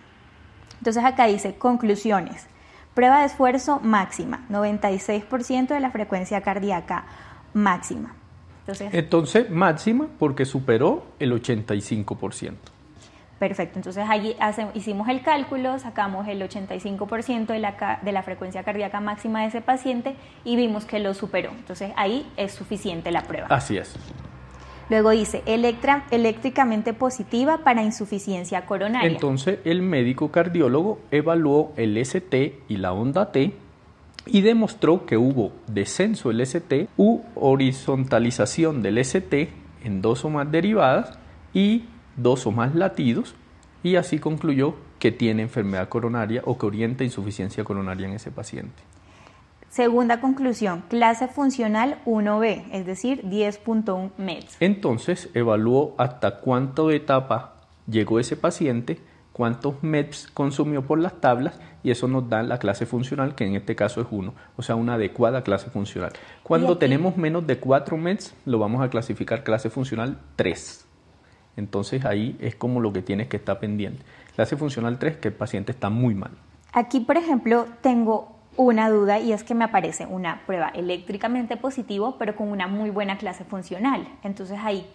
Entonces 0.77 1.03
acá 1.03 1.27
dice 1.27 1.55
conclusiones. 1.55 2.47
Prueba 2.93 3.21
de 3.21 3.27
esfuerzo 3.27 3.79
máxima, 3.79 4.45
96% 4.49 5.67
de 5.67 5.79
la 5.79 5.91
frecuencia 5.91 6.41
cardíaca 6.41 7.05
máxima. 7.53 8.15
Entonces, 8.59 8.93
Entonces 8.93 9.49
máxima 9.49 10.07
porque 10.19 10.43
superó 10.43 11.05
el 11.19 11.31
85%. 11.31 12.55
Perfecto, 13.41 13.79
entonces 13.79 14.05
allí 14.07 14.35
hicimos 14.75 15.09
el 15.09 15.23
cálculo, 15.23 15.79
sacamos 15.79 16.27
el 16.27 16.43
85% 16.43 17.47
de 17.47 17.57
la, 17.57 17.99
de 17.99 18.11
la 18.11 18.21
frecuencia 18.21 18.61
cardíaca 18.61 19.01
máxima 19.01 19.41
de 19.41 19.47
ese 19.47 19.61
paciente 19.61 20.15
y 20.45 20.55
vimos 20.55 20.85
que 20.85 20.99
lo 20.99 21.15
superó. 21.15 21.49
Entonces 21.49 21.91
ahí 21.95 22.31
es 22.37 22.51
suficiente 22.51 23.09
la 23.09 23.23
prueba. 23.23 23.47
Así 23.49 23.79
es. 23.79 23.95
Luego 24.91 25.09
dice, 25.09 25.41
eléctricamente 25.47 26.93
positiva 26.93 27.63
para 27.63 27.81
insuficiencia 27.81 28.67
coronaria. 28.67 29.09
Entonces 29.09 29.57
el 29.65 29.81
médico 29.81 30.29
cardiólogo 30.29 30.99
evaluó 31.09 31.73
el 31.77 31.97
ST 31.97 32.59
y 32.67 32.77
la 32.77 32.93
onda 32.93 33.31
T 33.31 33.55
y 34.27 34.41
demostró 34.41 35.07
que 35.07 35.17
hubo 35.17 35.51
descenso 35.65 36.29
del 36.29 36.41
ST 36.41 36.89
u 36.95 37.21
horizontalización 37.33 38.83
del 38.83 38.99
ST 38.99 39.49
en 39.83 40.03
dos 40.03 40.25
o 40.25 40.29
más 40.29 40.51
derivadas 40.51 41.17
y 41.55 41.85
dos 42.17 42.45
o 42.45 42.51
más 42.51 42.75
latidos 42.75 43.35
y 43.83 43.95
así 43.95 44.19
concluyó 44.19 44.75
que 44.99 45.11
tiene 45.11 45.41
enfermedad 45.41 45.89
coronaria 45.89 46.41
o 46.45 46.57
que 46.57 46.65
orienta 46.65 47.03
insuficiencia 47.03 47.63
coronaria 47.63 48.07
en 48.07 48.13
ese 48.13 48.31
paciente. 48.31 48.83
Segunda 49.69 50.19
conclusión, 50.19 50.83
clase 50.89 51.29
funcional 51.29 51.99
1B, 52.05 52.65
es 52.73 52.85
decir, 52.85 53.23
10.1 53.23 54.11
MEDS. 54.17 54.57
Entonces 54.59 55.29
evaluó 55.33 55.95
hasta 55.97 56.39
cuánto 56.39 56.91
etapa 56.91 57.55
llegó 57.87 58.19
ese 58.19 58.35
paciente, 58.35 58.99
cuántos 59.31 59.81
MEDS 59.81 60.27
consumió 60.33 60.85
por 60.85 60.99
las 60.99 61.21
tablas 61.21 61.57
y 61.83 61.91
eso 61.91 62.09
nos 62.09 62.29
da 62.29 62.43
la 62.43 62.59
clase 62.59 62.85
funcional, 62.85 63.33
que 63.33 63.45
en 63.45 63.55
este 63.55 63.75
caso 63.77 64.01
es 64.01 64.07
1, 64.11 64.33
o 64.57 64.61
sea, 64.61 64.75
una 64.75 64.95
adecuada 64.95 65.41
clase 65.41 65.69
funcional. 65.69 66.11
Cuando 66.43 66.77
tenemos 66.77 67.15
menos 67.15 67.47
de 67.47 67.57
4 67.57 67.95
MEDS, 67.95 68.35
lo 68.45 68.59
vamos 68.59 68.83
a 68.83 68.89
clasificar 68.89 69.43
clase 69.43 69.69
funcional 69.69 70.19
3. 70.35 70.85
Entonces 71.61 72.05
ahí 72.05 72.35
es 72.39 72.55
como 72.55 72.79
lo 72.79 72.91
que 72.91 73.03
tienes 73.03 73.27
que 73.27 73.37
estar 73.37 73.59
pendiente. 73.59 74.03
Clase 74.35 74.57
funcional 74.57 74.97
3, 74.97 75.17
que 75.17 75.27
el 75.27 75.33
paciente 75.35 75.71
está 75.71 75.91
muy 75.91 76.15
mal. 76.15 76.31
Aquí, 76.73 77.01
por 77.01 77.17
ejemplo, 77.17 77.67
tengo 77.81 78.35
una 78.57 78.89
duda 78.89 79.19
y 79.19 79.31
es 79.31 79.43
que 79.43 79.53
me 79.53 79.65
aparece 79.65 80.07
una 80.07 80.41
prueba 80.47 80.69
eléctricamente 80.69 81.57
positivo, 81.57 82.15
pero 82.17 82.35
con 82.35 82.47
una 82.47 82.65
muy 82.65 82.89
buena 82.89 83.17
clase 83.19 83.43
funcional. 83.43 84.07
Entonces 84.23 84.57
ahí... 84.59 84.87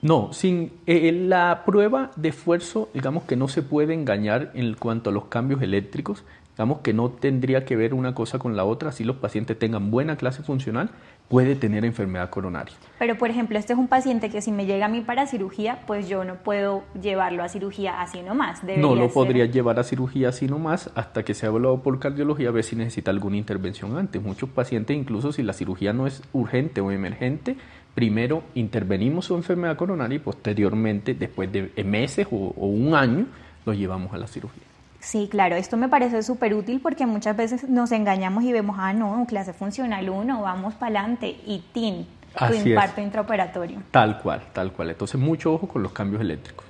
No, 0.00 0.32
sin 0.32 0.72
eh, 0.86 1.12
la 1.12 1.64
prueba 1.66 2.10
de 2.16 2.30
esfuerzo, 2.30 2.88
digamos 2.94 3.24
que 3.24 3.36
no 3.36 3.48
se 3.48 3.62
puede 3.62 3.92
engañar 3.92 4.52
en 4.54 4.74
cuanto 4.74 5.10
a 5.10 5.12
los 5.12 5.26
cambios 5.26 5.60
eléctricos, 5.60 6.24
digamos 6.54 6.80
que 6.80 6.92
no 6.92 7.10
tendría 7.10 7.64
que 7.64 7.74
ver 7.74 7.94
una 7.94 8.14
cosa 8.14 8.38
con 8.38 8.56
la 8.56 8.64
otra, 8.64 8.92
si 8.92 9.02
los 9.02 9.16
pacientes 9.16 9.58
tengan 9.58 9.90
buena 9.90 10.16
clase 10.16 10.42
funcional, 10.42 10.90
puede 11.28 11.56
tener 11.56 11.84
enfermedad 11.84 12.30
coronaria. 12.30 12.74
Pero, 12.98 13.18
por 13.18 13.30
ejemplo, 13.30 13.58
este 13.58 13.72
es 13.72 13.78
un 13.78 13.88
paciente 13.88 14.30
que 14.30 14.40
si 14.40 14.52
me 14.52 14.66
llega 14.66 14.86
a 14.86 14.88
mí 14.88 15.00
para 15.00 15.26
cirugía, 15.26 15.80
pues 15.86 16.08
yo 16.08 16.24
no 16.24 16.36
puedo 16.36 16.84
llevarlo 17.00 17.42
a 17.42 17.48
cirugía 17.48 18.00
así 18.00 18.22
nomás. 18.22 18.62
no 18.76 18.94
lo 18.94 19.10
podría 19.10 19.46
llevar 19.46 19.80
a 19.80 19.84
cirugía 19.84 20.28
así 20.28 20.46
nomás 20.46 20.90
hasta 20.94 21.24
que 21.24 21.34
sea 21.34 21.48
evaluado 21.48 21.82
por 21.82 21.98
cardiología 21.98 22.50
a 22.50 22.52
ver 22.52 22.62
si 22.62 22.76
necesita 22.76 23.10
alguna 23.10 23.36
intervención 23.36 23.96
antes. 23.96 24.22
Muchos 24.22 24.48
pacientes, 24.50 24.96
incluso 24.96 25.32
si 25.32 25.42
la 25.42 25.54
cirugía 25.54 25.92
no 25.92 26.06
es 26.06 26.22
urgente 26.32 26.80
o 26.80 26.92
emergente, 26.92 27.56
primero 27.94 28.44
intervenimos 28.54 29.24
su 29.24 29.34
enfermedad 29.34 29.76
coronaria 29.76 30.16
y 30.16 30.20
posteriormente, 30.20 31.14
después 31.14 31.50
de 31.50 31.84
meses 31.84 32.28
o 32.30 32.66
un 32.66 32.94
año, 32.94 33.26
lo 33.66 33.72
llevamos 33.72 34.12
a 34.12 34.18
la 34.18 34.26
cirugía. 34.28 34.73
Sí, 35.04 35.28
claro, 35.30 35.54
esto 35.54 35.76
me 35.76 35.90
parece 35.90 36.22
súper 36.22 36.54
útil 36.54 36.80
porque 36.80 37.04
muchas 37.04 37.36
veces 37.36 37.68
nos 37.68 37.92
engañamos 37.92 38.42
y 38.42 38.52
vemos, 38.52 38.76
ah, 38.80 38.94
no, 38.94 39.26
clase 39.28 39.52
funcional 39.52 40.08
1, 40.08 40.40
vamos 40.40 40.72
para 40.74 41.00
adelante 41.00 41.36
y 41.44 41.62
TIN, 41.74 42.06
tu 42.48 42.54
infarto 42.54 43.02
intraoperatorio. 43.02 43.82
Tal 43.90 44.18
cual, 44.22 44.40
tal 44.54 44.72
cual. 44.72 44.90
Entonces, 44.90 45.20
mucho 45.20 45.52
ojo 45.52 45.68
con 45.68 45.82
los 45.82 45.92
cambios 45.92 46.22
eléctricos. 46.22 46.64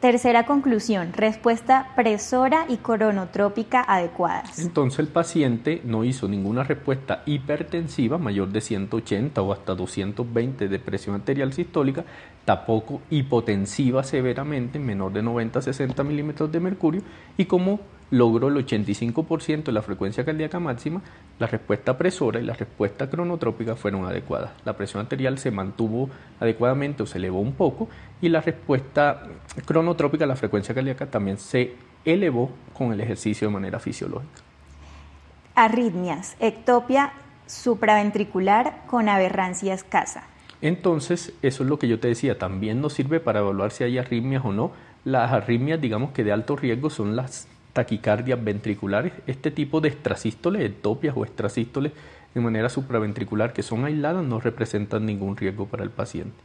Tercera 0.00 0.44
conclusión, 0.44 1.14
respuesta 1.14 1.92
presora 1.96 2.66
y 2.68 2.76
coronotrópica 2.76 3.80
adecuadas. 3.80 4.58
Entonces 4.58 4.98
el 4.98 5.08
paciente 5.08 5.80
no 5.84 6.04
hizo 6.04 6.28
ninguna 6.28 6.64
respuesta 6.64 7.22
hipertensiva 7.24 8.18
mayor 8.18 8.50
de 8.50 8.60
180 8.60 9.40
o 9.40 9.52
hasta 9.54 9.74
220 9.74 10.68
de 10.68 10.78
presión 10.78 11.14
arterial 11.14 11.54
sistólica, 11.54 12.04
tampoco 12.44 13.00
hipotensiva 13.08 14.04
severamente, 14.04 14.78
menor 14.78 15.14
de 15.14 15.22
90 15.22 15.60
a 15.60 15.62
60 15.62 16.04
milímetros 16.04 16.52
de 16.52 16.60
mercurio, 16.60 17.02
y 17.38 17.46
como 17.46 17.80
logró 18.10 18.48
el 18.48 18.54
85% 18.64 19.64
de 19.64 19.72
la 19.72 19.82
frecuencia 19.82 20.24
cardíaca 20.24 20.60
máxima, 20.60 21.02
la 21.38 21.46
respuesta 21.46 21.98
presora 21.98 22.40
y 22.40 22.44
la 22.44 22.54
respuesta 22.54 23.10
cronotrópica 23.10 23.76
fueron 23.76 24.06
adecuadas. 24.06 24.50
La 24.64 24.76
presión 24.76 25.00
arterial 25.00 25.38
se 25.38 25.50
mantuvo 25.50 26.08
adecuadamente 26.40 27.02
o 27.02 27.06
se 27.06 27.18
elevó 27.18 27.40
un 27.40 27.52
poco 27.52 27.88
y 28.20 28.28
la 28.28 28.40
respuesta 28.40 29.22
cronotrópica, 29.64 30.26
la 30.26 30.36
frecuencia 30.36 30.74
cardíaca, 30.74 31.06
también 31.06 31.38
se 31.38 31.74
elevó 32.04 32.50
con 32.72 32.92
el 32.92 33.00
ejercicio 33.00 33.48
de 33.48 33.54
manera 33.54 33.80
fisiológica. 33.80 34.42
Arritmias, 35.54 36.36
ectopia 36.38 37.12
supraventricular 37.46 38.84
con 38.86 39.08
aberrancia 39.08 39.74
escasa. 39.74 40.24
Entonces, 40.60 41.32
eso 41.42 41.62
es 41.62 41.68
lo 41.68 41.78
que 41.78 41.88
yo 41.88 42.00
te 42.00 42.08
decía, 42.08 42.38
también 42.38 42.80
nos 42.80 42.94
sirve 42.94 43.20
para 43.20 43.40
evaluar 43.40 43.72
si 43.72 43.84
hay 43.84 43.98
arritmias 43.98 44.44
o 44.44 44.52
no. 44.52 44.72
Las 45.04 45.32
arritmias, 45.32 45.80
digamos 45.80 46.12
que 46.12 46.24
de 46.24 46.32
alto 46.32 46.56
riesgo, 46.56 46.90
son 46.90 47.14
las 47.14 47.48
taquicardias 47.76 48.42
ventriculares, 48.42 49.12
este 49.26 49.50
tipo 49.50 49.82
de 49.82 49.90
extrasístoles, 49.90 50.62
ectopias 50.62 51.14
o 51.14 51.26
extrasístoles 51.26 51.92
de 52.34 52.40
manera 52.40 52.70
supraventricular 52.70 53.52
que 53.52 53.62
son 53.62 53.84
aisladas 53.84 54.24
no 54.24 54.40
representan 54.40 55.04
ningún 55.04 55.36
riesgo 55.36 55.66
para 55.66 55.84
el 55.84 55.90
paciente. 55.90 56.38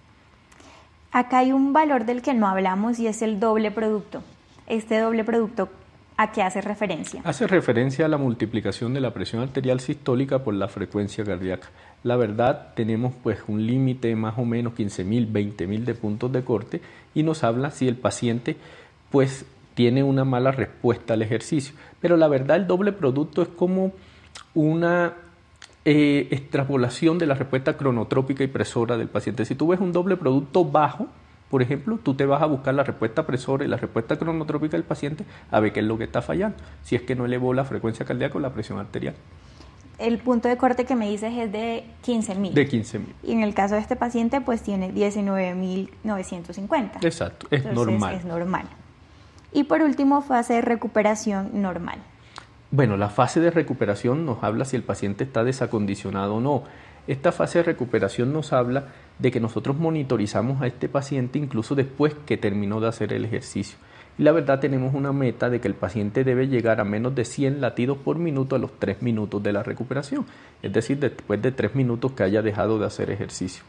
Acá 1.13 1.39
hay 1.39 1.53
un 1.53 1.71
valor 1.71 2.03
del 2.03 2.21
que 2.21 2.33
no 2.33 2.47
hablamos 2.47 2.99
y 2.99 3.07
es 3.07 3.21
el 3.21 3.39
doble 3.39 3.71
producto. 3.71 4.23
Este 4.67 4.99
doble 4.99 5.23
producto, 5.23 5.69
¿a 6.17 6.33
qué 6.33 6.41
hace 6.43 6.59
referencia? 6.59 7.21
Hace 7.23 7.47
referencia 7.47 8.05
a 8.05 8.09
la 8.09 8.17
multiplicación 8.17 8.93
de 8.93 8.99
la 8.99 9.13
presión 9.13 9.41
arterial 9.41 9.79
sistólica 9.79 10.43
por 10.43 10.53
la 10.53 10.67
frecuencia 10.67 11.23
cardíaca. 11.23 11.69
La 12.03 12.17
verdad, 12.17 12.73
tenemos 12.75 13.13
pues 13.23 13.39
un 13.47 13.65
límite 13.65 14.13
más 14.17 14.37
o 14.37 14.43
menos 14.43 14.73
15.000, 14.73 15.31
20.000 15.31 15.85
de 15.85 15.95
puntos 15.95 16.29
de 16.33 16.43
corte 16.43 16.81
y 17.13 17.23
nos 17.23 17.45
habla 17.45 17.71
si 17.71 17.87
el 17.87 17.95
paciente 17.95 18.57
pues 19.09 19.45
tiene 19.73 20.03
una 20.03 20.25
mala 20.25 20.51
respuesta 20.51 21.13
al 21.13 21.21
ejercicio. 21.21 21.73
Pero 21.99 22.17
la 22.17 22.27
verdad 22.27 22.57
el 22.57 22.67
doble 22.67 22.91
producto 22.91 23.41
es 23.41 23.47
como 23.47 23.93
una 24.53 25.13
eh, 25.85 26.27
extrapolación 26.31 27.17
de 27.17 27.25
la 27.25 27.33
respuesta 27.33 27.77
cronotrópica 27.77 28.43
y 28.43 28.47
presora 28.47 28.97
del 28.97 29.07
paciente. 29.07 29.45
Si 29.45 29.55
tú 29.55 29.67
ves 29.67 29.79
un 29.79 29.91
doble 29.91 30.17
producto 30.17 30.65
bajo, 30.65 31.07
por 31.49 31.61
ejemplo, 31.61 31.99
tú 32.01 32.13
te 32.13 32.25
vas 32.25 32.41
a 32.41 32.45
buscar 32.45 32.73
la 32.73 32.83
respuesta 32.83 33.25
presora 33.25 33.65
y 33.65 33.67
la 33.67 33.77
respuesta 33.77 34.17
cronotrópica 34.17 34.77
del 34.77 34.85
paciente 34.85 35.25
a 35.49 35.59
ver 35.59 35.73
qué 35.73 35.81
es 35.81 35.85
lo 35.85 35.97
que 35.97 36.05
está 36.05 36.21
fallando, 36.21 36.57
si 36.83 36.95
es 36.95 37.01
que 37.01 37.15
no 37.15 37.25
elevó 37.25 37.53
la 37.53 37.65
frecuencia 37.65 38.05
cardíaca 38.05 38.37
o 38.37 38.41
la 38.41 38.53
presión 38.53 38.79
arterial. 38.79 39.15
El 39.97 40.19
punto 40.19 40.47
de 40.47 40.55
corte 40.57 40.85
que 40.85 40.95
me 40.95 41.09
dices 41.09 41.33
es 41.37 41.51
de 41.51 41.83
15.000. 42.05 42.53
De 42.53 42.69
15.000. 42.69 43.01
Y 43.23 43.33
en 43.33 43.41
el 43.41 43.53
caso 43.53 43.75
de 43.75 43.81
este 43.81 43.95
paciente, 43.95 44.41
pues 44.41 44.63
tiene 44.63 44.93
19.950. 44.93 47.03
Exacto, 47.03 47.47
es 47.51 47.65
normal. 47.65 48.15
Es 48.15 48.23
normal. 48.23 48.67
Y 49.53 49.65
por 49.65 49.81
último, 49.81 50.21
fase 50.21 50.55
de 50.55 50.61
recuperación 50.61 51.61
normal. 51.61 51.99
Bueno, 52.71 52.95
la 52.95 53.09
fase 53.09 53.41
de 53.41 53.51
recuperación 53.51 54.25
nos 54.25 54.43
habla 54.43 54.63
si 54.63 54.77
el 54.77 54.83
paciente 54.83 55.25
está 55.25 55.43
desacondicionado 55.43 56.35
o 56.35 56.39
no. 56.39 56.63
Esta 57.05 57.33
fase 57.33 57.59
de 57.59 57.63
recuperación 57.65 58.31
nos 58.31 58.53
habla 58.53 58.85
de 59.19 59.29
que 59.29 59.41
nosotros 59.41 59.75
monitorizamos 59.75 60.61
a 60.61 60.67
este 60.67 60.87
paciente 60.87 61.37
incluso 61.37 61.75
después 61.75 62.15
que 62.25 62.37
terminó 62.37 62.79
de 62.79 62.87
hacer 62.87 63.11
el 63.11 63.25
ejercicio. 63.25 63.77
Y 64.17 64.23
la 64.23 64.31
verdad 64.31 64.59
tenemos 64.59 64.93
una 64.93 65.11
meta 65.11 65.49
de 65.49 65.59
que 65.59 65.67
el 65.67 65.73
paciente 65.73 66.23
debe 66.23 66.47
llegar 66.47 66.79
a 66.79 66.85
menos 66.85 67.13
de 67.13 67.25
100 67.25 67.59
latidos 67.59 67.97
por 67.97 68.17
minuto 68.17 68.55
a 68.55 68.59
los 68.59 68.79
3 68.79 69.01
minutos 69.01 69.43
de 69.43 69.51
la 69.51 69.63
recuperación, 69.63 70.25
es 70.61 70.71
decir, 70.71 70.99
después 70.99 71.41
de 71.41 71.51
3 71.51 71.75
minutos 71.75 72.13
que 72.13 72.23
haya 72.23 72.41
dejado 72.41 72.79
de 72.79 72.85
hacer 72.85 73.09
ejercicio. 73.09 73.63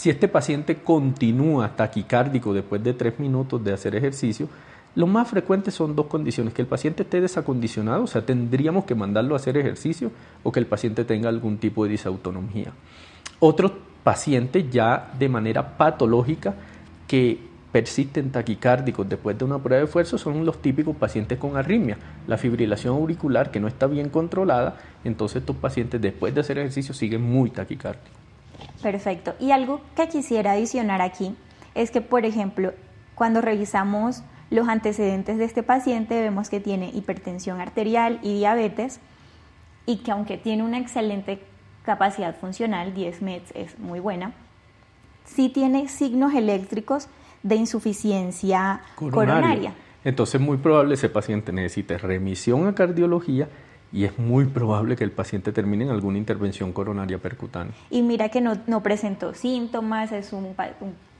Si 0.00 0.08
este 0.08 0.28
paciente 0.28 0.76
continúa 0.76 1.76
taquicárdico 1.76 2.54
después 2.54 2.82
de 2.82 2.94
tres 2.94 3.18
minutos 3.18 3.62
de 3.62 3.74
hacer 3.74 3.94
ejercicio, 3.94 4.48
lo 4.94 5.06
más 5.06 5.28
frecuente 5.28 5.70
son 5.70 5.94
dos 5.94 6.06
condiciones, 6.06 6.54
que 6.54 6.62
el 6.62 6.68
paciente 6.68 7.02
esté 7.02 7.20
desacondicionado, 7.20 8.04
o 8.04 8.06
sea, 8.06 8.24
tendríamos 8.24 8.86
que 8.86 8.94
mandarlo 8.94 9.34
a 9.34 9.36
hacer 9.36 9.58
ejercicio, 9.58 10.10
o 10.42 10.52
que 10.52 10.58
el 10.58 10.64
paciente 10.64 11.04
tenga 11.04 11.28
algún 11.28 11.58
tipo 11.58 11.84
de 11.84 11.90
disautonomía. 11.90 12.72
Otros 13.40 13.72
pacientes 14.02 14.70
ya 14.70 15.12
de 15.18 15.28
manera 15.28 15.76
patológica 15.76 16.54
que 17.06 17.38
persisten 17.70 18.30
taquicárdicos 18.30 19.06
después 19.06 19.36
de 19.36 19.44
una 19.44 19.58
prueba 19.58 19.80
de 19.80 19.84
esfuerzo 19.84 20.16
son 20.16 20.46
los 20.46 20.62
típicos 20.62 20.96
pacientes 20.96 21.38
con 21.38 21.58
arritmia, 21.58 21.98
la 22.26 22.38
fibrilación 22.38 22.94
auricular 22.94 23.50
que 23.50 23.60
no 23.60 23.68
está 23.68 23.86
bien 23.86 24.08
controlada, 24.08 24.78
entonces 25.04 25.42
estos 25.42 25.56
pacientes 25.56 26.00
después 26.00 26.34
de 26.34 26.40
hacer 26.40 26.56
ejercicio 26.56 26.94
siguen 26.94 27.20
muy 27.20 27.50
taquicárdicos. 27.50 28.29
Perfecto. 28.82 29.34
Y 29.38 29.50
algo 29.50 29.80
que 29.94 30.08
quisiera 30.08 30.52
adicionar 30.52 31.02
aquí 31.02 31.34
es 31.74 31.90
que, 31.90 32.00
por 32.00 32.24
ejemplo, 32.24 32.72
cuando 33.14 33.40
revisamos 33.40 34.22
los 34.50 34.68
antecedentes 34.68 35.38
de 35.38 35.44
este 35.44 35.62
paciente, 35.62 36.20
vemos 36.20 36.48
que 36.48 36.60
tiene 36.60 36.90
hipertensión 36.90 37.60
arterial 37.60 38.18
y 38.22 38.38
diabetes 38.38 39.00
y 39.86 39.98
que 39.98 40.10
aunque 40.10 40.38
tiene 40.38 40.62
una 40.62 40.78
excelente 40.78 41.40
capacidad 41.84 42.36
funcional, 42.36 42.94
10 42.94 43.22
METs 43.22 43.52
es 43.54 43.78
muy 43.78 44.00
buena, 44.00 44.32
sí 45.24 45.48
tiene 45.48 45.88
signos 45.88 46.34
eléctricos 46.34 47.08
de 47.42 47.56
insuficiencia 47.56 48.80
coronaria. 48.96 49.74
Entonces, 50.04 50.40
muy 50.40 50.56
probable 50.56 50.94
ese 50.94 51.08
paciente 51.08 51.52
necesite 51.52 51.98
remisión 51.98 52.66
a 52.66 52.74
cardiología 52.74 53.48
y 53.92 54.04
es 54.04 54.18
muy 54.18 54.44
probable 54.46 54.96
que 54.96 55.04
el 55.04 55.10
paciente 55.10 55.52
termine 55.52 55.84
en 55.84 55.90
alguna 55.90 56.18
intervención 56.18 56.72
coronaria 56.72 57.18
percutánea. 57.18 57.74
Y 57.90 58.02
mira 58.02 58.28
que 58.28 58.40
no, 58.40 58.54
no 58.66 58.82
presentó 58.82 59.34
síntomas, 59.34 60.12
es 60.12 60.32
un, 60.32 60.54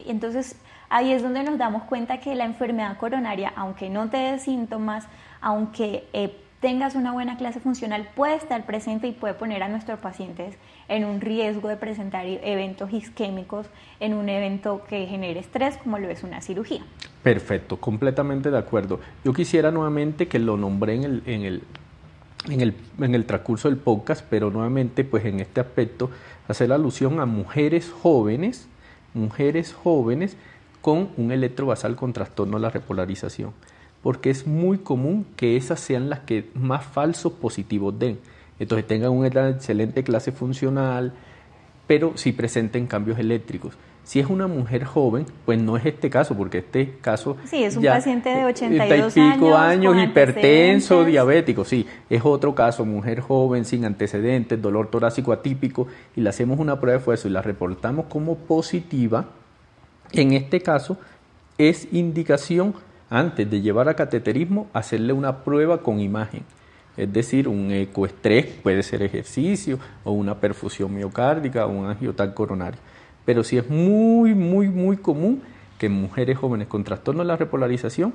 entonces 0.07 0.57
ahí 0.89 1.13
es 1.13 1.23
donde 1.23 1.43
nos 1.43 1.59
damos 1.59 1.85
cuenta 1.85 2.21
que 2.21 2.35
la 2.35 2.45
enfermedad 2.45 2.97
coronaria, 2.99 3.53
aunque 3.57 3.91
no 3.91 4.09
te 4.09 4.19
dé 4.19 4.39
síntomas, 4.39 5.07
aunque 5.41 6.05
eh, 6.13 6.37
tengas 6.61 6.95
una 6.95 7.13
buena 7.13 7.37
clase 7.37 7.59
funcional, 7.59 8.09
puede 8.15 8.35
estar 8.35 8.67
presente 8.67 9.09
y 9.09 9.13
puede 9.13 9.35
poner 9.35 9.63
a 9.63 9.69
nuestros 9.69 9.99
pacientes 9.99 10.57
en 10.89 11.05
un 11.05 11.21
riesgo 11.21 11.69
de 11.69 11.77
presentar 11.77 12.27
eventos 12.27 12.93
isquémicos 12.93 13.67
en 13.99 14.15
un 14.15 14.29
evento 14.29 14.83
que 14.89 15.07
genere 15.07 15.41
estrés, 15.41 15.79
como 15.79 15.99
lo 15.99 16.11
es 16.11 16.23
una 16.23 16.41
cirugía. 16.43 16.83
Perfecto, 17.23 17.79
completamente 17.79 18.51
de 18.51 18.59
acuerdo. 18.59 19.01
Yo 19.25 19.33
quisiera 19.33 19.71
nuevamente 19.71 20.29
que 20.29 20.39
lo 20.39 20.57
nombré 20.57 20.95
en 20.95 21.05
el, 21.05 21.23
en 21.27 21.43
el, 21.43 21.63
en 22.49 22.61
el, 22.61 22.75
en 22.99 23.15
el 23.15 23.27
transcurso 23.27 23.69
del 23.69 23.79
podcast, 23.79 24.25
pero 24.29 24.51
nuevamente, 24.51 25.05
pues 25.05 25.25
en 25.25 25.41
este 25.41 25.61
aspecto, 25.61 26.11
hacer 26.49 26.73
alusión 26.73 27.21
a 27.21 27.27
mujeres 27.27 27.91
jóvenes, 27.91 28.69
mujeres 29.15 29.73
jóvenes 29.73 30.37
con 30.81 31.11
un 31.17 31.33
electrobasal 31.33 31.97
con 31.97 32.13
trastorno 32.13 32.57
a 32.57 32.61
la 32.61 32.71
repolarización 32.71 33.53
porque 34.03 34.31
es 34.31 34.47
muy 34.47 34.79
común 34.79 35.27
que 35.37 35.57
esas 35.57 35.81
sean 35.81 36.09
las 36.09 36.21
que 36.21 36.49
más 36.55 36.85
falsos 36.85 37.33
positivos 37.33 37.99
den. 37.99 38.19
Entonces 38.59 38.87
tengan 38.87 39.13
una 39.13 39.27
excelente 39.27 40.03
clase 40.03 40.33
funcional, 40.33 41.13
pero 41.87 42.17
si 42.17 42.33
presenten 42.33 42.87
cambios 42.87 43.19
eléctricos. 43.19 43.75
Si 44.11 44.19
es 44.19 44.27
una 44.27 44.49
mujer 44.49 44.83
joven, 44.83 45.25
pues 45.47 45.63
no 45.63 45.77
es 45.77 45.87
este 45.87 46.11
caso, 46.11 46.37
porque 46.37 46.59
este 46.59 46.97
caso... 47.01 47.37
Sí, 47.45 47.63
es 47.63 47.77
un 47.77 47.85
paciente 47.85 48.31
de 48.31 48.45
82 48.45 49.17
y 49.17 49.21
pico 49.21 49.57
años, 49.57 49.97
hipertenso, 50.03 51.05
diabético, 51.05 51.65
sí. 51.65 51.87
Es 52.09 52.23
otro 52.25 52.53
caso, 52.53 52.85
mujer 52.85 53.21
joven, 53.21 53.65
sin 53.65 53.85
antecedentes, 53.85 54.61
dolor 54.61 54.91
torácico 54.91 55.33
atípico, 55.33 55.87
y 56.17 56.23
le 56.23 56.29
hacemos 56.29 56.59
una 56.59 56.81
prueba 56.81 56.95
de 56.95 56.99
esfuerzo 56.99 57.29
y 57.29 57.31
la 57.31 57.41
reportamos 57.41 58.07
como 58.07 58.35
positiva. 58.35 59.27
En 60.11 60.33
este 60.33 60.61
caso, 60.61 60.99
es 61.57 61.87
indicación 61.93 62.75
antes 63.11 63.49
de 63.49 63.61
llevar 63.61 63.89
a 63.89 63.95
cateterismo, 63.95 64.67
hacerle 64.73 65.13
una 65.13 65.45
prueba 65.45 65.85
con 65.85 66.01
imagen. 66.01 66.43
Es 66.97 67.13
decir, 67.13 67.47
un 67.47 67.71
ecoestrés 67.71 68.47
puede 68.47 68.83
ser 68.83 69.05
ejercicio 69.05 69.79
o 70.03 70.11
una 70.11 70.35
perfusión 70.41 70.93
miocárdica 70.93 71.65
o 71.65 71.71
un 71.71 71.87
angiotal 71.87 72.35
coronario. 72.35 72.81
Pero 73.25 73.45
sí 73.45 73.59
es 73.59 73.69
muy, 73.69 74.35
muy, 74.35 74.69
muy 74.69 74.97
común 74.97 75.43
que 75.79 75.89
mujeres 75.89 76.39
jóvenes 76.39 76.69
con 76.69 76.85
trastorno 76.85 77.23
de 77.23 77.29
la 77.29 77.37
repolarización 77.37 78.13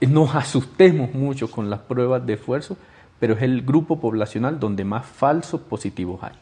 nos 0.00 0.34
asustemos 0.34 1.14
mucho 1.14 1.50
con 1.50 1.70
las 1.70 1.80
pruebas 1.80 2.24
de 2.26 2.34
esfuerzo, 2.34 2.76
pero 3.18 3.34
es 3.34 3.42
el 3.42 3.62
grupo 3.62 4.00
poblacional 4.00 4.58
donde 4.58 4.84
más 4.84 5.06
falsos 5.06 5.60
positivos 5.60 6.22
hay. 6.22 6.32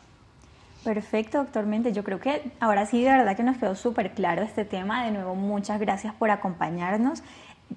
Perfecto, 0.84 1.38
doctor 1.38 1.64
Mente. 1.66 1.92
Yo 1.92 2.02
creo 2.02 2.18
que 2.18 2.52
ahora 2.58 2.86
sí, 2.86 3.02
de 3.04 3.10
verdad 3.10 3.36
que 3.36 3.44
nos 3.44 3.56
quedó 3.56 3.76
súper 3.76 4.12
claro 4.12 4.42
este 4.42 4.64
tema. 4.64 5.04
De 5.04 5.12
nuevo, 5.12 5.36
muchas 5.36 5.78
gracias 5.78 6.12
por 6.14 6.30
acompañarnos. 6.30 7.22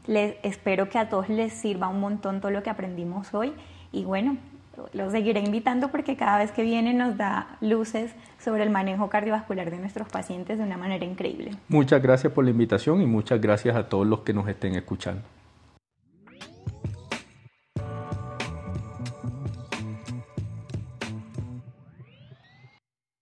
Les, 0.08 0.36
espero 0.41 0.89
que 0.89 0.98
a 0.98 1.08
todos 1.08 1.30
les 1.30 1.54
sirva 1.54 1.88
un 1.88 2.00
montón 2.00 2.41
todo 2.41 2.52
lo 2.52 2.63
que 2.63 2.71
aprendimos 2.71 3.34
hoy. 3.34 3.54
Y 3.91 4.06
bueno, 4.06 4.38
los 4.94 5.12
seguiré 5.12 5.40
invitando 5.40 5.90
porque 5.90 6.16
cada 6.16 6.38
vez 6.38 6.52
que 6.52 6.64
viene 6.64 6.94
nos 6.94 7.18
da 7.18 7.58
luces 7.62 8.12
sobre 8.40 8.64
el 8.64 8.70
manejo 8.70 9.10
cardiovascular 9.10 9.72
de 9.72 9.78
nuestros 9.78 10.08
pacientes 10.08 10.58
de 10.58 10.64
una 10.64 10.78
manera 10.78 11.06
increíble. 11.06 11.52
Muchas 11.68 12.02
gracias 12.02 12.32
por 12.34 12.44
la 12.44 12.52
invitación 12.52 13.02
y 13.02 13.06
muchas 13.06 13.42
gracias 13.42 13.76
a 13.76 13.88
todos 13.88 14.06
los 14.06 14.22
que 14.22 14.34
nos 14.34 14.48
estén 14.48 14.76
escuchando. 14.76 15.22